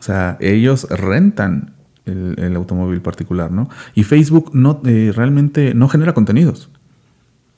[0.00, 1.74] O sea, ellos rentan
[2.06, 3.68] el, automóvil particular, ¿no?
[3.94, 6.70] Y Facebook no, eh, realmente no genera contenidos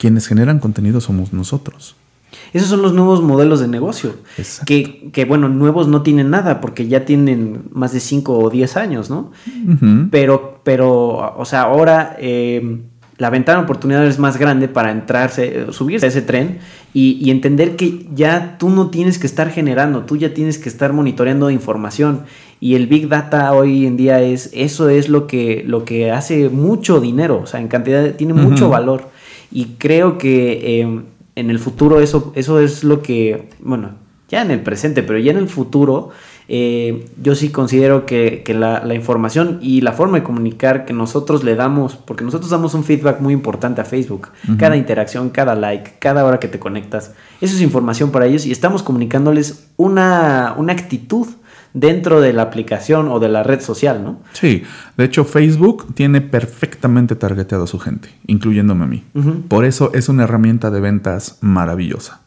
[0.00, 1.94] quienes generan contenido somos nosotros.
[2.52, 4.14] Esos son los nuevos modelos de negocio.
[4.66, 8.76] Que, que, bueno, nuevos no tienen nada porque ya tienen más de 5 o 10
[8.76, 9.32] años, ¿no?
[10.10, 12.80] Pero, pero, o sea, ahora eh,
[13.18, 16.58] la ventana de oportunidad es más grande para entrarse, subirse a ese tren
[16.94, 20.68] y, y, entender que ya tú no tienes que estar generando, tú ya tienes que
[20.68, 22.22] estar monitoreando información.
[22.60, 26.48] Y el Big Data hoy en día es, eso es lo que, lo que hace
[26.48, 29.08] mucho dinero, o sea, en cantidad, tiene mucho valor.
[29.52, 31.02] Y creo que eh,
[31.36, 33.90] en el futuro eso, eso es lo que, bueno,
[34.28, 36.10] ya en el presente, pero ya en el futuro,
[36.48, 41.56] eh, yo sí considero que, la, información y la forma de comunicar que nosotros le
[41.56, 46.24] damos, porque nosotros damos un feedback muy importante a Facebook, cada interacción, cada like, cada
[46.24, 51.26] hora que te conectas, eso es información para ellos y estamos comunicándoles una, una actitud
[51.72, 54.20] dentro de la aplicación o de la red social, ¿no?
[54.32, 54.64] Sí,
[54.96, 59.04] de hecho Facebook tiene perfectamente targeteado a su gente, incluyéndome a mí.
[59.48, 62.20] Por eso es una herramienta de ventas maravillosa.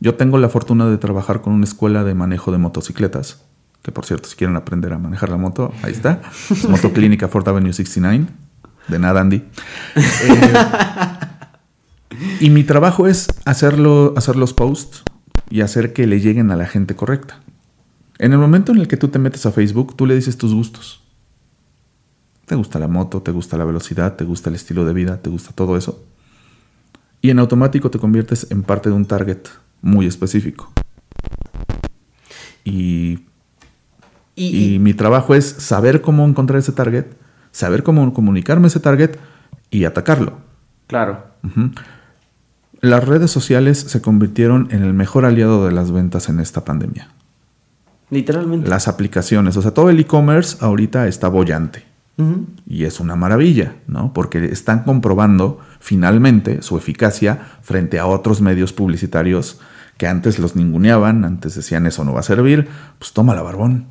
[0.00, 3.42] Yo tengo la fortuna de trabajar con una escuela de manejo de motocicletas,
[3.82, 6.20] que por cierto, si quieren aprender a manejar la moto, ahí está.
[6.50, 8.26] Es Motoclínica Fort Avenue 69.
[8.88, 9.42] De nada, Andy.
[9.96, 10.54] Eh,
[12.40, 15.02] y mi trabajo es hacerlo, hacer los posts
[15.50, 17.40] y hacer que le lleguen a la gente correcta.
[18.18, 20.54] En el momento en el que tú te metes a Facebook, tú le dices tus
[20.54, 21.02] gustos.
[22.46, 25.30] Te gusta la moto, te gusta la velocidad, te gusta el estilo de vida, te
[25.30, 26.04] gusta todo eso.
[27.20, 29.38] Y en automático te conviertes en parte de un target
[29.80, 30.70] muy específico.
[32.64, 33.20] Y,
[34.36, 37.06] y, mi trabajo es saber cómo encontrar ese target,
[37.50, 39.18] saber cómo comunicarme ese target
[39.70, 40.38] y atacarlo.
[40.86, 41.24] Claro.
[42.80, 47.08] Las redes sociales se convirtieron en el mejor aliado de las ventas en esta pandemia.
[48.14, 48.70] Literalmente.
[48.70, 51.82] Las aplicaciones, o sea, todo el e-commerce ahorita está bollante.
[52.68, 54.12] Y es una maravilla, ¿no?
[54.12, 59.58] Porque están comprobando finalmente su eficacia frente a otros medios publicitarios
[59.98, 62.68] que antes los ninguneaban, antes decían eso no va a servir,
[63.00, 63.86] pues toma la barbón.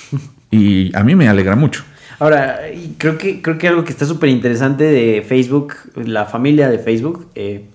[0.50, 1.82] y a mí me alegra mucho.
[2.18, 2.58] Ahora,
[2.98, 7.28] creo que, creo que algo que está súper interesante de Facebook, la familia de Facebook,
[7.34, 7.70] eh,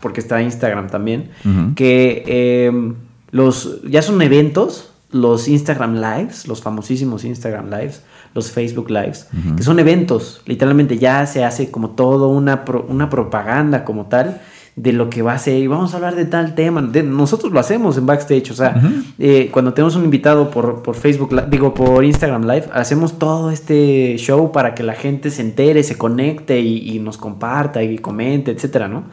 [0.00, 1.28] porque está Instagram también,
[1.76, 2.94] que eh,
[3.32, 8.02] los ya son eventos los Instagram Lives, los famosísimos Instagram Lives,
[8.34, 13.84] los Facebook Lives, que son eventos, literalmente ya se hace como todo una, una propaganda
[13.84, 14.40] como tal
[14.74, 16.80] de lo que va a ser y vamos a hablar de tal tema.
[16.80, 18.80] nosotros lo hacemos en backstage, o sea,
[19.18, 24.16] eh, cuando tenemos un invitado por, por, Facebook, digo por Instagram Live, hacemos todo este
[24.16, 28.88] show para que la gente se entere, se conecte y, nos comparta y comente, etcétera,
[28.88, 29.04] ¿no?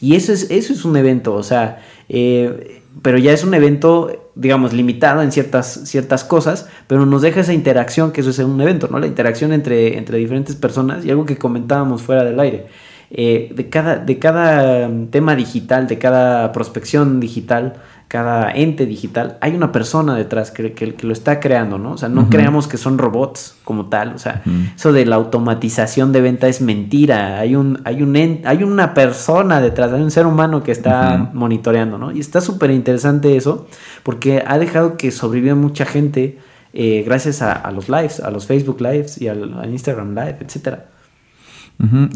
[0.00, 4.30] Y eso es, eso es un evento, o sea, eh, pero ya es un evento,
[4.34, 8.60] digamos, limitado en ciertas, ciertas cosas, pero nos deja esa interacción, que eso es un
[8.60, 8.98] evento, ¿no?
[8.98, 12.66] La interacción entre, entre diferentes personas y algo que comentábamos fuera del aire.
[13.10, 17.74] Eh, de, cada, de cada tema digital, de cada prospección digital,
[18.08, 21.92] cada ente digital, hay una persona detrás que, que, lo está creando, ¿no?
[21.92, 24.42] O sea, no creamos que son robots como tal, o sea,
[24.76, 29.60] eso de la automatización de venta es mentira, hay, un, hay, un hay una persona
[29.60, 32.12] detrás, hay un ser humano que está monitoreando, ¿no?
[32.12, 33.66] Y está súper interesante eso,
[34.04, 36.38] porque ha dejado que sobreviva mucha gente
[36.72, 40.86] eh, gracias a, los lives, a los Facebook lives y al, Instagram live, etcétera.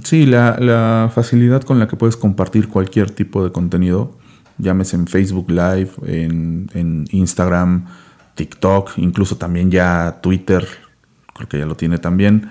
[0.04, 4.19] Sí, la, la facilidad con la que puedes compartir cualquier tipo de contenido
[4.60, 7.86] llámese en Facebook Live, en, Instagram,
[8.34, 10.66] TikTok, incluso también ya Twitter,
[11.34, 12.50] creo que ya lo tiene también.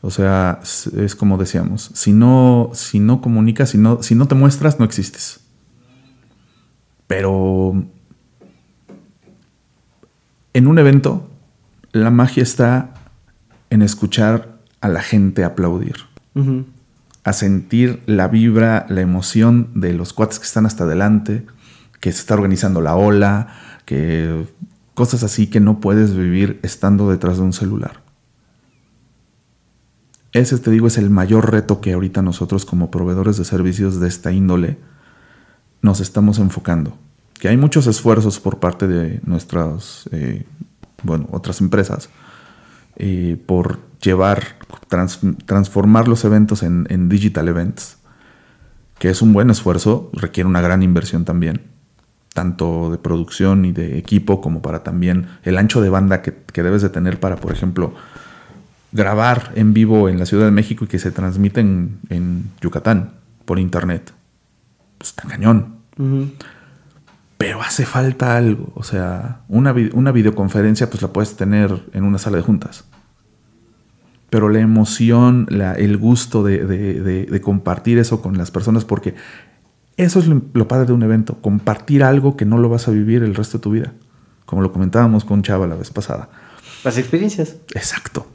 [0.00, 4.34] O sea, es como decíamos, si no, si no comunicas, si no, si no te
[4.34, 5.40] muestras, no existes.
[7.06, 7.84] Pero
[10.52, 11.28] en un evento,
[11.92, 12.94] la magia está
[13.70, 15.96] en escuchar a la gente aplaudir
[17.24, 21.46] a sentir la vibra, la emoción de los cuates que están hasta adelante,
[22.00, 23.48] que se está organizando la ola,
[23.86, 24.46] que
[24.94, 28.02] cosas así que no puedes vivir estando detrás de un celular.
[30.32, 34.08] Ese, te digo, es el mayor reto que ahorita nosotros como proveedores de servicios de
[34.08, 34.78] esta índole
[35.80, 36.98] nos estamos enfocando.
[37.34, 40.44] Que hay muchos esfuerzos por parte de nuestras, eh,
[41.02, 42.08] bueno, otras empresas
[42.96, 44.56] eh, por llevar,
[45.46, 47.98] transformar los eventos en, en digital events,
[48.98, 51.74] que es un buen esfuerzo, requiere una gran inversión también
[52.34, 56.82] tanto de producción y de equipo como para también el ancho de banda que, debes
[56.82, 57.94] de tener para, por ejemplo,
[58.92, 63.12] grabar en vivo en la Ciudad de México y que se transmite en, Yucatán
[63.44, 64.12] por internet.
[64.98, 65.76] Pues está cañón.
[67.38, 68.72] Pero hace falta algo.
[68.74, 72.84] O sea, una, una videoconferencia pues la puedes tener en una sala de juntas.
[74.34, 79.14] Pero la emoción, la, el gusto de, de compartir eso con las personas, porque
[79.96, 83.22] eso es lo, padre de un evento, compartir algo que no lo vas a vivir
[83.22, 83.92] el resto de tu vida,
[84.44, 86.28] como lo comentábamos con Chava la vez pasada.
[86.82, 87.56] Las experiencias.
[87.74, 88.26] Exacto.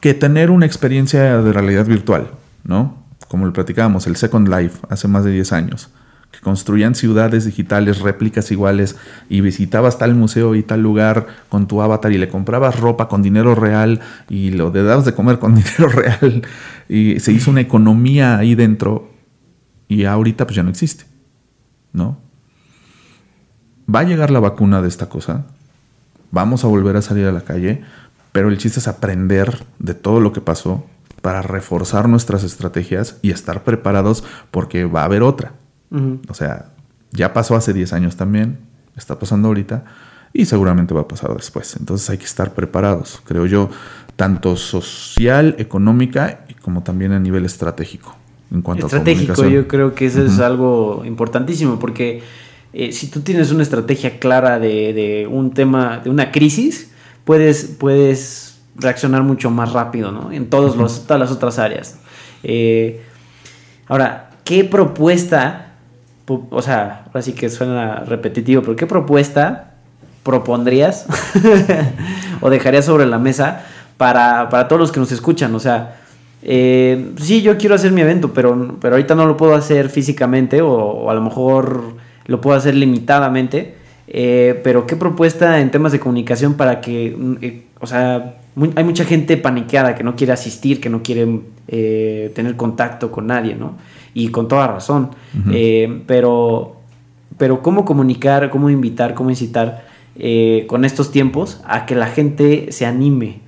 [0.00, 2.30] Que tener una experiencia de realidad virtual,
[2.64, 3.02] ¿no?
[3.26, 5.90] Como lo platicábamos, el Second Life hace más de 10 años,
[6.32, 8.96] que construían ciudades digitales, réplicas iguales,
[9.28, 13.22] y visitabas tal museo y tal lugar con tu avatar y le comprabas ropa con
[13.22, 16.42] dinero real y lo dabas de comer con dinero real,
[16.88, 19.12] y se hizo una economía ahí dentro
[19.88, 21.04] y ahorita pues ya no existe,
[21.92, 22.18] ¿no?
[23.94, 25.44] Va a llegar la vacuna de esta cosa,
[26.30, 27.82] vamos a volver a salir a la calle,
[28.32, 30.86] pero el chiste es aprender de todo lo que pasó
[31.20, 35.52] para reforzar nuestras estrategias y estar preparados porque va a haber otra.
[36.28, 36.70] O sea,
[37.10, 38.58] ya pasó hace 10 años también,
[38.96, 39.84] está pasando ahorita
[40.32, 41.76] y seguramente va a pasar después.
[41.76, 43.68] Entonces hay que estar preparados, creo yo,
[44.16, 48.16] tanto social, económica y como también a nivel estratégico
[48.52, 52.22] en cuanto Estratégico, yo creo que eso es algo importantísimo porque
[52.74, 56.90] eh, si tú tienes una estrategia clara de, un tema, de una crisis,
[57.24, 60.32] puedes, puedes reaccionar mucho más rápido, ¿no?
[60.32, 61.98] En todos los, todas las otras áreas.
[62.42, 63.00] Eh,
[63.88, 65.71] ahora, ¿qué propuesta,
[66.26, 69.74] o sea, ahora sí que suena repetitivo, pero qué propuesta
[70.22, 71.06] propondrías
[72.40, 73.64] o dejarías sobre la mesa
[73.96, 75.54] para, para todos los que nos escuchan?
[75.54, 75.96] O sea,
[76.42, 80.62] eh, sí, yo quiero hacer mi evento, pero, pero ahorita no lo puedo hacer físicamente
[80.62, 81.94] o, a lo mejor
[82.26, 83.82] lo puedo hacer limitadamente.
[84.14, 88.34] Eh, pero qué propuesta en temas de comunicación para que, eh, o sea,
[88.74, 93.28] hay mucha gente paniqueada que no quiere asistir, que no quiere eh, tener contacto con
[93.28, 93.76] nadie, ¿no?
[94.14, 95.10] Y con toda razón.
[96.06, 96.76] pero,
[97.38, 99.86] pero cómo comunicar, cómo invitar, cómo incitar
[100.66, 103.42] con estos tiempos a que la gente se anime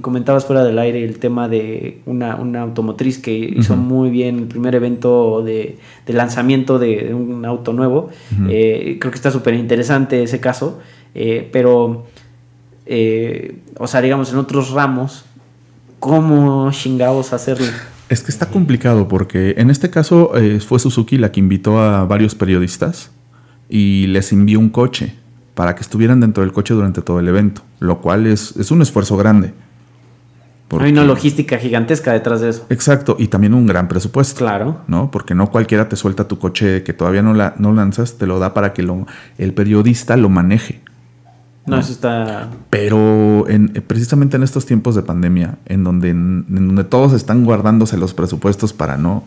[0.00, 4.74] Comentabas fuera del aire el tema de una, automotriz que hizo muy bien el primer
[4.74, 8.08] evento de, lanzamiento de, un auto nuevo.
[8.48, 10.78] Eh, creo que está súper interesante ese caso,
[11.14, 12.06] eh, pero,
[12.86, 15.24] eh, o sea, digamos, en otros ramos,
[15.98, 17.66] ¿cómo chingados hacerlo?
[18.10, 20.32] Es que está complicado porque en este caso
[20.66, 23.12] fue Suzuki la que invitó a varios periodistas
[23.68, 25.14] y les envió un coche
[25.54, 28.82] para que estuvieran dentro del coche durante todo el evento, lo cual es, es un
[28.82, 29.54] esfuerzo grande.
[30.78, 32.66] Hay una logística gigantesca detrás de eso.
[32.70, 34.38] Exacto, y también un gran presupuesto.
[34.38, 34.82] Claro.
[34.86, 35.10] ¿No?
[35.10, 38.38] Porque no cualquiera te suelta tu coche que todavía no, la, no lanzas, te lo
[38.38, 39.06] da para que lo,
[39.38, 40.80] el periodista lo maneje.
[41.66, 42.48] No, eso está.
[42.70, 47.96] Pero en, precisamente en estos tiempos de pandemia, en donde, en donde todos están guardándose
[47.96, 49.24] los presupuestos para no.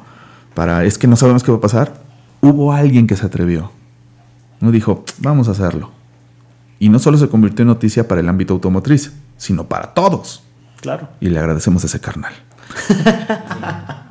[0.53, 1.93] para es que no sabemos qué va a pasar,
[2.41, 3.71] hubo alguien que se atrevió.
[4.59, 5.91] No dijo, vamos a hacerlo.
[6.79, 10.43] Y no solo se convirtió en noticia para el ámbito automotriz, sino para todos.
[10.81, 11.09] Claro.
[11.21, 12.33] Y le agradecemos a ese carnal.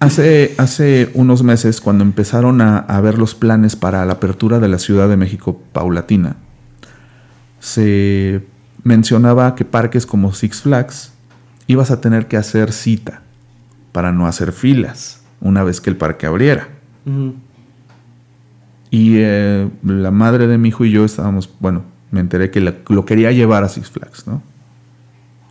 [0.00, 4.68] hace, hace unos meses, cuando empezaron a, a, ver los planes para la apertura de
[4.68, 6.36] la Ciudad de México paulatina,
[7.62, 8.44] se
[8.82, 11.12] mencionaba que parques como Six Flags
[11.68, 13.22] ibas a tener que hacer cita
[13.92, 16.66] para no hacer filas una vez que el parque abriera.
[18.90, 23.04] Y eh, la madre de mi hijo y yo estábamos, bueno, me enteré que lo
[23.04, 24.42] quería llevar a Six Flags, ¿no?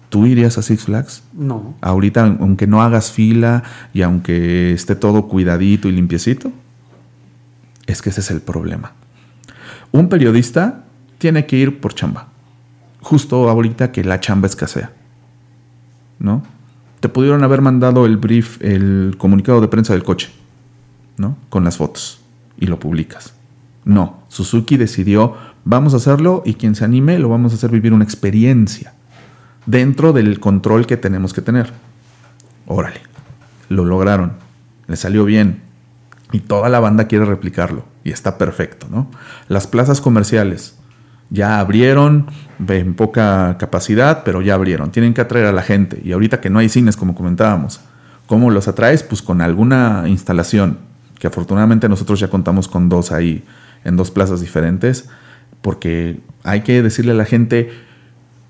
[0.09, 1.23] ¿Tú irías a Six Flags?
[1.31, 1.75] No.
[1.79, 6.51] Ahorita, aunque no hagas fila y aunque esté todo cuidadito y limpiecito,
[7.87, 8.91] es que ese es el problema.
[9.93, 10.83] Un periodista
[11.21, 12.29] tiene que ir por chamba.
[12.99, 14.91] Justo ahorita que la chamba escasea.
[16.17, 16.41] ¿No?
[16.99, 20.31] Te pudieron haber mandado el brief, el comunicado de prensa del coche,
[21.17, 21.37] ¿no?
[21.49, 22.21] Con las fotos
[22.57, 23.35] y lo publicas.
[23.85, 27.93] No, Suzuki decidió, vamos a hacerlo y quien se anime lo vamos a hacer vivir
[27.93, 28.93] una experiencia
[29.67, 31.71] dentro del control que tenemos que tener.
[32.65, 33.01] Órale,
[33.69, 34.33] lo lograron,
[34.87, 35.61] le salió bien
[36.31, 39.09] y toda la banda quiere replicarlo y está perfecto, ¿no?
[39.47, 40.80] Las plazas comerciales,
[41.31, 42.27] Ya abrieron
[42.67, 44.91] en poca capacidad, pero ya abrieron.
[44.91, 45.99] Tienen que atraer a la gente.
[46.03, 47.81] Y ahorita que no hay cines, como comentábamos,
[48.27, 49.01] ¿cómo los atraes?
[49.01, 50.77] Pues con alguna instalación,
[51.17, 53.43] que afortunadamente nosotros ya contamos con dos ahí,
[53.83, 55.09] en dos plazas diferentes,
[55.61, 57.71] porque hay que decirle a la gente,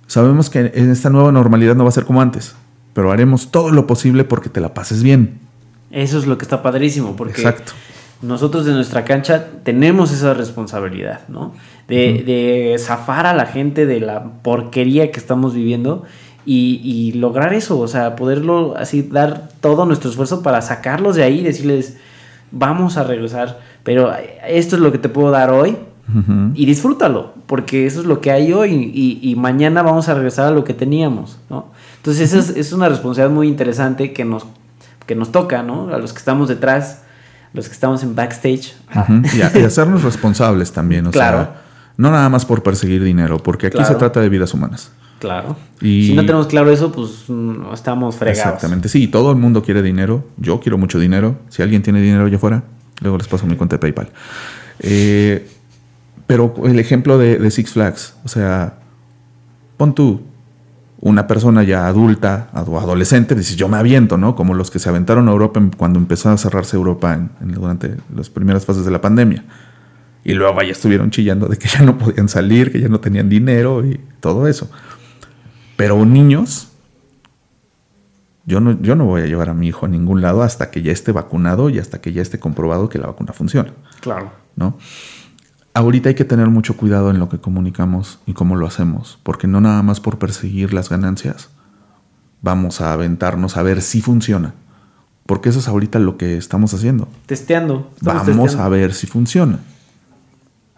[0.08, 2.56] sabemos que en esta nueva normalidad no va a ser como antes,
[2.94, 5.40] pero haremos todo lo posible porque te la pases bien.
[5.92, 7.54] Eso es lo que está padrísimo, porque
[8.22, 11.54] nosotros de nuestra cancha tenemos esa responsabilidad, ¿no?
[11.92, 16.04] De, zafar a la gente de la porquería que estamos viviendo
[16.46, 21.40] y, lograr eso, o sea, poderlo así, dar todo nuestro esfuerzo para sacarlos de ahí
[21.40, 21.98] y decirles,
[22.52, 24.12] vamos a regresar, pero
[24.48, 25.78] esto es lo que te puedo dar hoy
[26.54, 30.52] y disfrútalo, porque eso es lo que hay hoy y, mañana vamos a regresar a
[30.52, 31.72] lo que teníamos, ¿no?
[31.98, 34.46] Entonces, esa es, una responsabilidad muy interesante que nos,
[35.06, 35.94] que nos toca, ¿no?
[35.94, 37.04] A los que estamos detrás,
[37.54, 38.74] los que estamos en backstage.
[39.36, 41.38] y, hacernos responsables también, o claro.
[41.38, 41.61] sea,
[41.98, 44.92] no nada más por perseguir dinero, porque aquí se trata de vidas humanas.
[45.20, 45.56] Claro.
[45.82, 48.40] Y si no tenemos claro eso, pues mm, estamos fregados.
[48.40, 50.26] Exactamente, sí, todo el mundo quiere dinero.
[50.38, 51.36] Yo quiero mucho dinero.
[51.50, 52.64] Si alguien tiene dinero allá afuera,
[53.02, 54.10] luego les paso mi cuenta de PayPal.
[54.80, 55.48] Eh,
[56.26, 58.80] pero el ejemplo de, de, Six Flags, o sea,
[59.78, 60.22] pon tú,
[61.02, 64.36] una persona ya adulta o adolescente, dices, yo me aviento, ¿no?
[64.36, 68.66] Como los que se aventaron a Europa cuando empezó a cerrarse Europa durante las primeras
[68.66, 69.44] fases de la pandemia.
[70.24, 73.30] Y luego ya estuvieron chillando de que ya no podían salir, que ya no tenían
[73.30, 74.70] dinero y todo eso.
[75.76, 76.70] Pero niños,
[78.46, 80.82] yo no, yo no voy a llevar a mi hijo a ningún lado hasta que
[80.82, 83.74] ya esté vacunado y hasta que ya esté comprobado que la vacuna funciona.
[84.00, 84.32] Claro.
[84.56, 84.78] ¿No?
[85.74, 89.48] ahorita hay que tener mucho cuidado en lo que comunicamos y cómo lo hacemos, porque
[89.48, 91.50] no nada más por perseguir las ganancias
[92.42, 94.54] vamos a aventarnos a ver si funciona.
[95.26, 97.08] Porque eso es ahorita lo que estamos haciendo.
[97.26, 97.92] Testeando.
[98.02, 99.60] vamos a ver si funciona.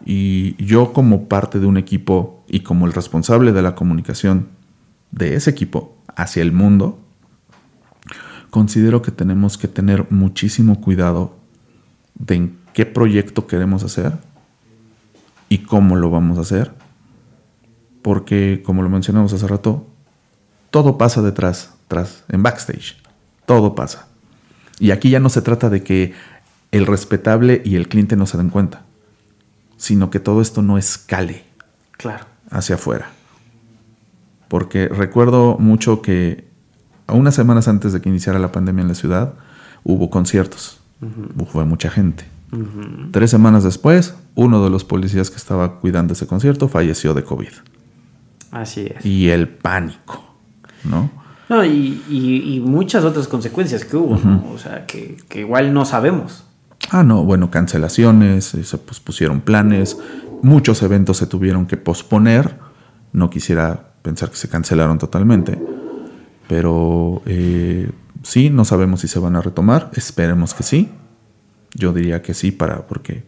[0.04, 4.48] Y yo como parte de un equipo y como el responsable de la comunicación
[5.10, 6.98] de ese equipo hacia el mundo,
[8.50, 11.36] considero que tenemos que tener muchísimo cuidado
[12.14, 14.12] de en qué proyecto queremos hacer
[15.48, 16.72] y cómo lo vamos a hacer.
[18.02, 19.86] Porque, como lo mencionamos hace rato,
[20.70, 22.96] todo pasa detrás, tras, en backstage.
[23.46, 24.08] Todo pasa.
[24.78, 26.12] Y aquí ya no se trata de que
[26.72, 28.83] el respetable y el cliente no se den cuenta,
[29.76, 31.44] sino que todo esto no escale
[31.92, 32.26] claro.
[32.50, 33.10] hacia afuera.
[34.48, 36.48] Porque recuerdo mucho que
[37.06, 39.34] a unas semanas antes de que iniciara la pandemia en la ciudad,
[39.82, 40.80] hubo conciertos.
[41.48, 42.24] Fue mucha gente.
[43.10, 47.50] Tres semanas después, uno de los policías que estaba cuidando ese concierto falleció de COVID.
[48.52, 49.04] Así es.
[49.04, 50.22] Y el pánico,
[50.84, 51.10] ¿no?
[51.48, 54.52] No, y, muchas otras consecuencias que hubo, ¿no?
[54.52, 56.44] O sea, que, igual no sabemos.
[56.90, 59.98] Ah, no, bueno, cancelaciones, eh, se pospusieron planes,
[60.42, 62.56] muchos eventos se tuvieron que posponer.
[63.12, 65.58] No quisiera pensar que se cancelaron totalmente,
[66.48, 67.90] pero eh,
[68.22, 70.90] sí, no sabemos si se van a retomar, esperemos que sí.
[71.74, 73.24] Yo diría que sí, para, porque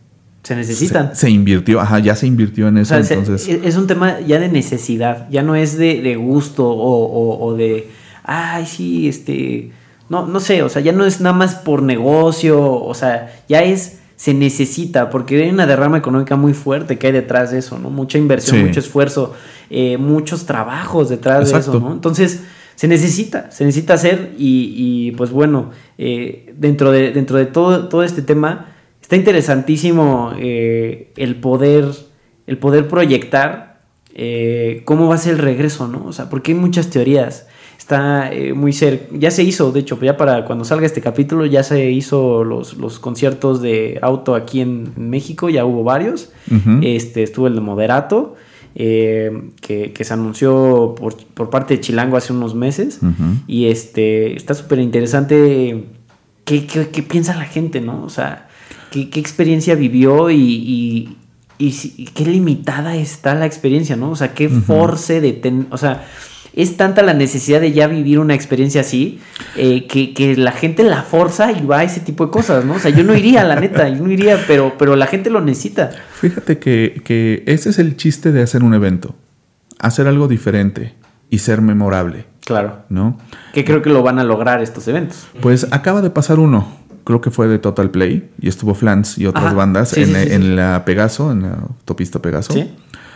[0.46, 1.16] se necesitan.
[1.16, 2.96] Se, invirtió, ajá, ya se invirtió en eso.
[2.96, 3.48] entonces...
[3.48, 7.90] es un tema ya de necesidad, ya no es de, gusto o, de,
[8.22, 9.72] ay, sí, este,
[10.08, 13.62] no, no sé, o sea, ya no es nada más por negocio, o sea, ya
[13.62, 17.78] es, se necesita, porque hay una derrama económica muy fuerte que hay detrás de eso,
[17.78, 17.90] ¿no?
[17.90, 19.34] Mucha inversión, mucho esfuerzo,
[19.70, 21.92] eh, muchos trabajos detrás de eso, ¿no?
[21.92, 22.42] Entonces,
[22.76, 28.02] se necesita, se necesita hacer y, pues bueno, eh, dentro, de, dentro de todo, todo
[28.02, 31.86] este tema está interesantísimo eh, el, poder,
[32.46, 33.80] el poder proyectar
[34.18, 36.06] eh, cómo va a ser el regreso, ¿no?
[36.06, 37.46] O sea, porque hay muchas teorías.
[37.86, 41.62] Está muy cerca, ya se hizo, de hecho, ya para cuando salga este capítulo, ya
[41.62, 46.32] se hizo los, los conciertos de auto aquí en, México, ya hubo varios.
[46.82, 48.34] este, estuvo el de Moderato.
[48.74, 52.98] Eh, que, se anunció por, parte de Chilango hace unos meses.
[53.46, 55.84] Y este está súper interesante
[56.44, 58.02] qué, piensa la gente, ¿no?
[58.02, 58.48] O sea,
[58.90, 61.16] qué, experiencia vivió y,
[61.58, 64.10] qué limitada está la experiencia, ¿no?
[64.10, 65.32] O sea, qué force de...
[65.34, 66.04] Ten, o sea,
[66.56, 69.20] es tanta la necesidad de ya vivir una experiencia así
[69.56, 72.74] eh, que, la gente la forza y va a ese tipo de cosas, ¿no?
[72.74, 75.42] O sea, yo no iría, la neta, yo no iría, pero, pero la gente lo
[75.42, 75.90] necesita.
[76.14, 79.14] Fíjate que, que ese es el chiste de hacer un evento,
[79.78, 80.94] hacer algo diferente
[81.28, 82.24] y ser memorable.
[82.46, 82.84] Claro.
[82.88, 83.18] ¿No?
[83.52, 85.26] Que creo que lo van a lograr estos eventos.
[85.42, 86.72] Pues acaba de pasar uno,
[87.04, 90.86] creo que fue de Total Play, y estuvo Flans y otras bandas en, en, la
[90.86, 92.54] Pegaso, en la autopista Pegaso.
[92.54, 92.70] Sí.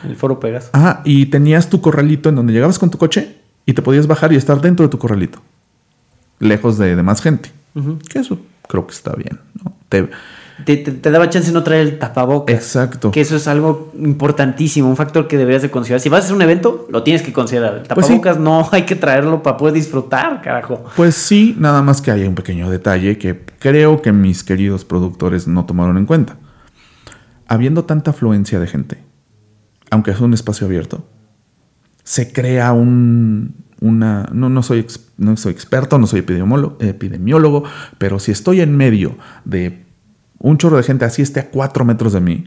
[0.05, 0.70] El foro Pegas.
[0.72, 3.36] Ajá, y tenías tu corralito en donde llegabas con tu coche
[3.66, 5.40] y te podías bajar y estar dentro de tu corralito.
[6.38, 7.51] Lejos de, más gente.
[8.09, 9.38] Que eso creo que está bien.
[9.62, 9.74] ¿no?
[10.64, 12.55] te, te, daba chance de no traer el tapabocas.
[12.55, 13.11] Exacto.
[13.11, 16.01] Que eso es algo importantísimo, un factor que deberías de considerar.
[16.01, 17.74] Si vas a hacer un evento, lo tienes que considerar.
[17.74, 20.84] El Pues tapabocas no hay que traerlo para poder disfrutar, carajo.
[20.96, 25.46] Pues sí, nada más que hay un pequeño detalle que creo que mis queridos productores
[25.46, 26.36] no tomaron en cuenta.
[27.46, 28.98] Habiendo tanta afluencia de gente,
[29.91, 31.07] aunque es un espacio abierto,
[32.05, 34.28] se crea un, una...
[34.32, 34.86] No, no, soy,
[35.18, 37.64] no soy experto, no soy epidemiólogo, epidemiólogo,
[37.99, 39.84] pero si estoy en medio de
[40.38, 42.47] un chorro de gente, así esté a cuatro metros de mí,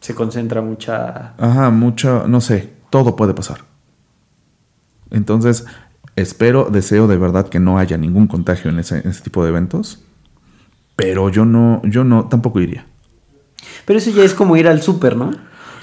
[0.00, 1.34] Se concentra mucha.
[1.36, 3.64] Ajá, mucho, no sé, todo puede pasar.
[5.10, 5.66] Entonces,
[6.16, 9.50] espero, deseo de verdad que no haya ningún contagio en ese, en ese tipo de
[9.50, 10.02] eventos,
[10.96, 12.86] pero yo no, yo no, tampoco iría.
[13.84, 15.30] Pero eso ya es como ir al súper, ¿no?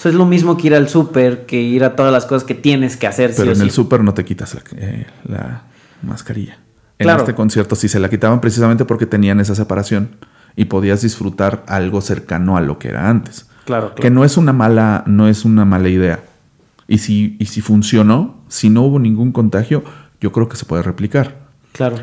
[0.06, 2.98] Es lo mismo que ir al súper, que ir a todas las cosas que tienes
[2.98, 3.34] que hacer.
[3.36, 3.62] Pero en sí.
[3.64, 5.64] el súper no te quitas la, eh, la
[6.02, 6.58] mascarilla.
[7.00, 7.20] En Claro.
[7.22, 10.10] este concierto sí se la quitaban precisamente porque tenían esa separación
[10.56, 13.48] y podías disfrutar algo cercano a lo que era antes.
[13.66, 13.96] Claro, claro.
[14.02, 16.20] Que no es una mala, no es una mala idea.
[16.88, 19.84] Y si, y si funcionó, si no hubo ningún contagio,
[20.22, 21.38] yo creo que se puede replicar.
[21.72, 21.96] Claro.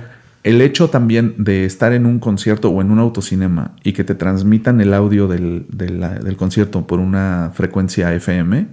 [0.43, 4.14] El hecho también de estar en un concierto o en un autocinema y que te
[4.14, 8.66] transmitan el audio del, del concierto por una frecuencia FM,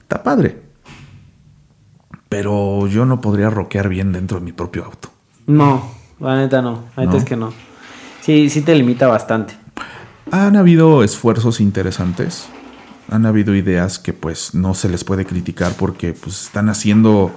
[0.00, 0.62] está padre.
[2.30, 5.10] Pero yo no podría rockear bien dentro de mi propio auto.
[5.46, 6.84] No, la neta no.
[6.96, 7.18] La neta ¿No?
[7.18, 7.52] es que no.
[8.22, 9.54] Sí, sí te limita bastante.
[10.30, 12.48] Han habido esfuerzos interesantes.
[13.10, 17.30] Han habido ideas que pues no se les puede criticar porque pues están haciendo,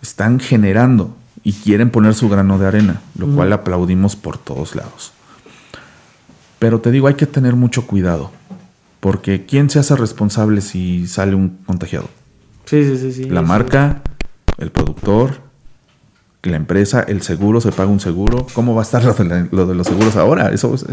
[0.00, 1.14] están generando
[1.44, 5.12] y quieren poner su grano de arena, lo cual aplaudimos por todos lados.
[6.58, 8.30] Pero te digo, hay que tener mucho cuidado,
[9.00, 12.08] porque ¿quién se hace responsable si sale un contagiado?
[12.64, 13.12] Sí, sí, sí.
[13.12, 14.00] sí La marca,
[14.56, 15.42] el productor,
[16.42, 18.46] la empresa, el seguro, se paga un seguro.
[18.54, 20.48] ¿Cómo va a estar lo de, la- lo de los seguros ahora?
[20.48, 20.86] Eso, eso-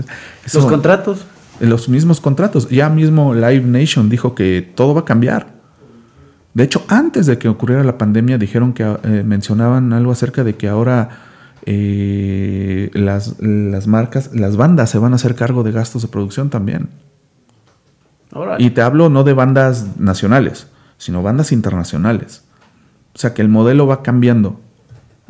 [0.54, 1.26] Los contratos.
[1.62, 2.68] los mismos contratos.
[2.70, 5.61] Ya mismo Live Nation dijo que todo va a cambiar.
[6.54, 10.56] De hecho, antes de que ocurriera la pandemia, dijeron que eh, mencionaban algo acerca de
[10.56, 11.10] que ahora
[11.66, 16.50] eh, las, las marcas, las bandas se van a hacer cargo de gastos de producción
[16.50, 16.90] también.
[18.34, 18.64] Órale.
[18.64, 22.44] Y te hablo no de bandas nacionales, sino bandas internacionales.
[23.14, 24.60] O sea que el modelo va cambiando,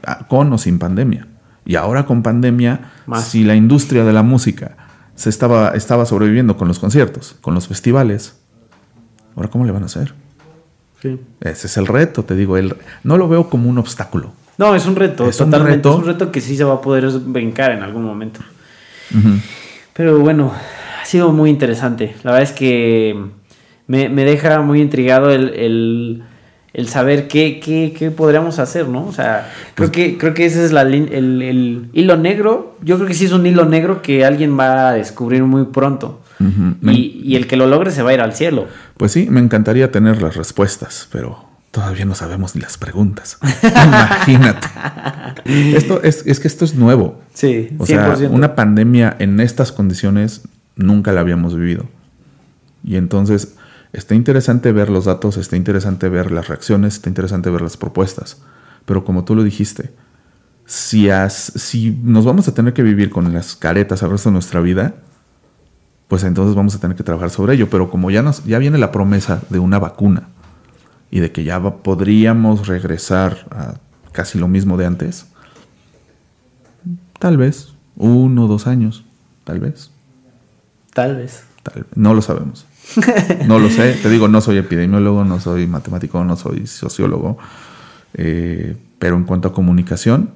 [0.05, 1.27] ah, con o sin pandemia.
[1.65, 3.25] Y ahora con pandemia, Más.
[3.25, 4.77] si la industria de la música
[5.15, 8.39] se estaba, estaba sobreviviendo con los conciertos, con los festivales,
[9.35, 10.15] ahora cómo le van a hacer?
[11.01, 11.19] Sí.
[11.41, 12.57] Ese es el reto, te digo.
[12.57, 14.33] El, no lo veo como un obstáculo.
[14.57, 15.77] No, es un reto, Es un totalmente.
[15.77, 15.91] reto.
[15.93, 18.41] Es un reto que sí se va a poder brincar en algún momento.
[19.93, 20.53] Pero bueno,
[21.01, 22.15] ha sido muy interesante.
[22.23, 23.15] La verdad es que
[23.87, 26.23] me, me deja muy intrigado el, el-
[26.73, 29.05] el saber qué, qué, qué podríamos hacer, ¿no?
[29.05, 32.77] O sea, creo, que, creo que ese es la, el, el hilo negro.
[32.81, 36.21] Yo creo que sí es un hilo negro que alguien va a descubrir muy pronto.
[36.83, 38.67] Y, y el que lo logre se va a ir al cielo.
[38.97, 43.37] Pues sí, me encantaría tener las respuestas, pero todavía no sabemos ni las preguntas.
[43.63, 44.67] Imagínate.
[45.45, 47.21] Esto es, es que esto es nuevo.
[47.33, 48.29] Sí, O sea, 100%.
[48.31, 50.41] una pandemia en estas condiciones
[50.75, 51.85] nunca la habíamos vivido.
[52.83, 53.55] Y entonces
[53.93, 58.41] está interesante ver los datos, está interesante ver las reacciones, está interesante ver las propuestas.
[58.85, 59.91] Pero como tú lo dijiste,
[60.65, 64.33] si, as- si nos vamos a tener que vivir con las caretas al resto de
[64.33, 64.95] nuestra vida,
[66.11, 67.69] pues entonces vamos a tener que trabajar sobre ello.
[67.69, 70.27] Pero como ya, nos, ya viene la promesa de una vacuna
[71.09, 73.75] y de que ya va- podríamos regresar a
[74.11, 75.27] casi lo mismo de antes,
[77.17, 79.05] tal vez, uno o dos años,
[79.45, 79.89] tal vez,
[80.93, 81.45] Tal vez.
[81.63, 82.65] tal no lo sabemos.
[83.47, 87.37] No lo sé, te digo, no soy epidemiólogo, no soy matemático, no soy sociólogo,
[88.15, 90.31] eh, pero en cuanto a comunicación,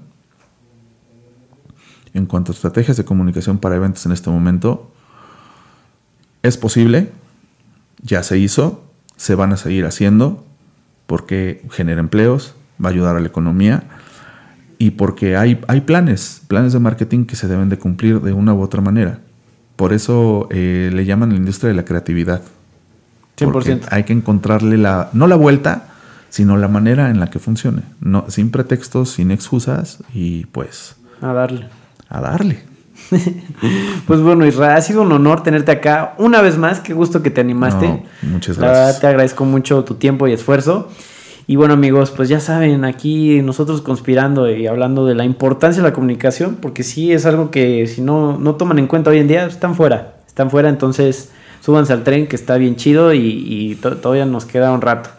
[2.13, 4.93] en cuanto a estrategias de comunicación para eventos en este momento,
[6.45, 7.11] es posible,
[8.01, 8.83] ya se hizo,
[9.15, 10.45] se van a seguir haciendo,
[11.07, 13.83] porque genera empleos, va a ayudar a la economía
[14.77, 18.53] y porque hay, hay planes, planes de marketing que se deben de cumplir de una
[18.53, 19.19] u otra manera.
[19.75, 22.41] Por eso eh, le llaman la industria de la creatividad.
[23.37, 23.87] Porque 100%.
[23.91, 25.87] Hay que encontrarle la, no la vuelta,
[26.29, 27.83] sino la manera en la que funcione.
[27.99, 31.67] No, sin pretextos, sin excusas y pues A darle.
[32.09, 32.63] a darle.
[34.07, 36.79] Pues bueno, Israel, ha sido un honor tenerte acá una vez más.
[36.79, 37.87] Qué gusto que te animaste.
[37.87, 38.85] No, muchas La gracias.
[38.87, 40.89] verdad te agradezco mucho tu tiempo y esfuerzo.
[41.47, 45.89] Y bueno amigos, pues ya saben, aquí nosotros conspirando y hablando de la importancia de
[45.89, 49.27] la comunicación, porque sí es algo que si no, no toman en cuenta hoy en
[49.27, 51.29] día, están fuera, están fuera, entonces
[51.61, 55.11] súbanse al tren que está bien chido y, y to- todavía nos queda un rato.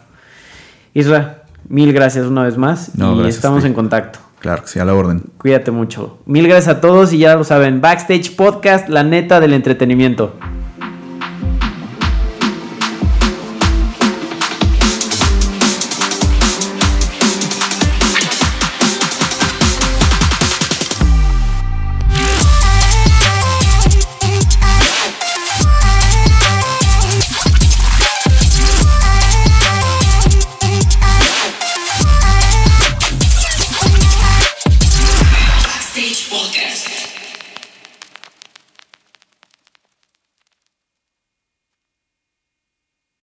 [0.93, 4.19] Isra, mil gracias una vez más No, y estamos en contacto.
[4.39, 5.23] Claro que sí, a la orden.
[5.37, 6.19] Cuídate mucho.
[6.25, 10.33] Mil gracias a todos y ya lo saben, Backstage Podcast, la neta del entretenimiento.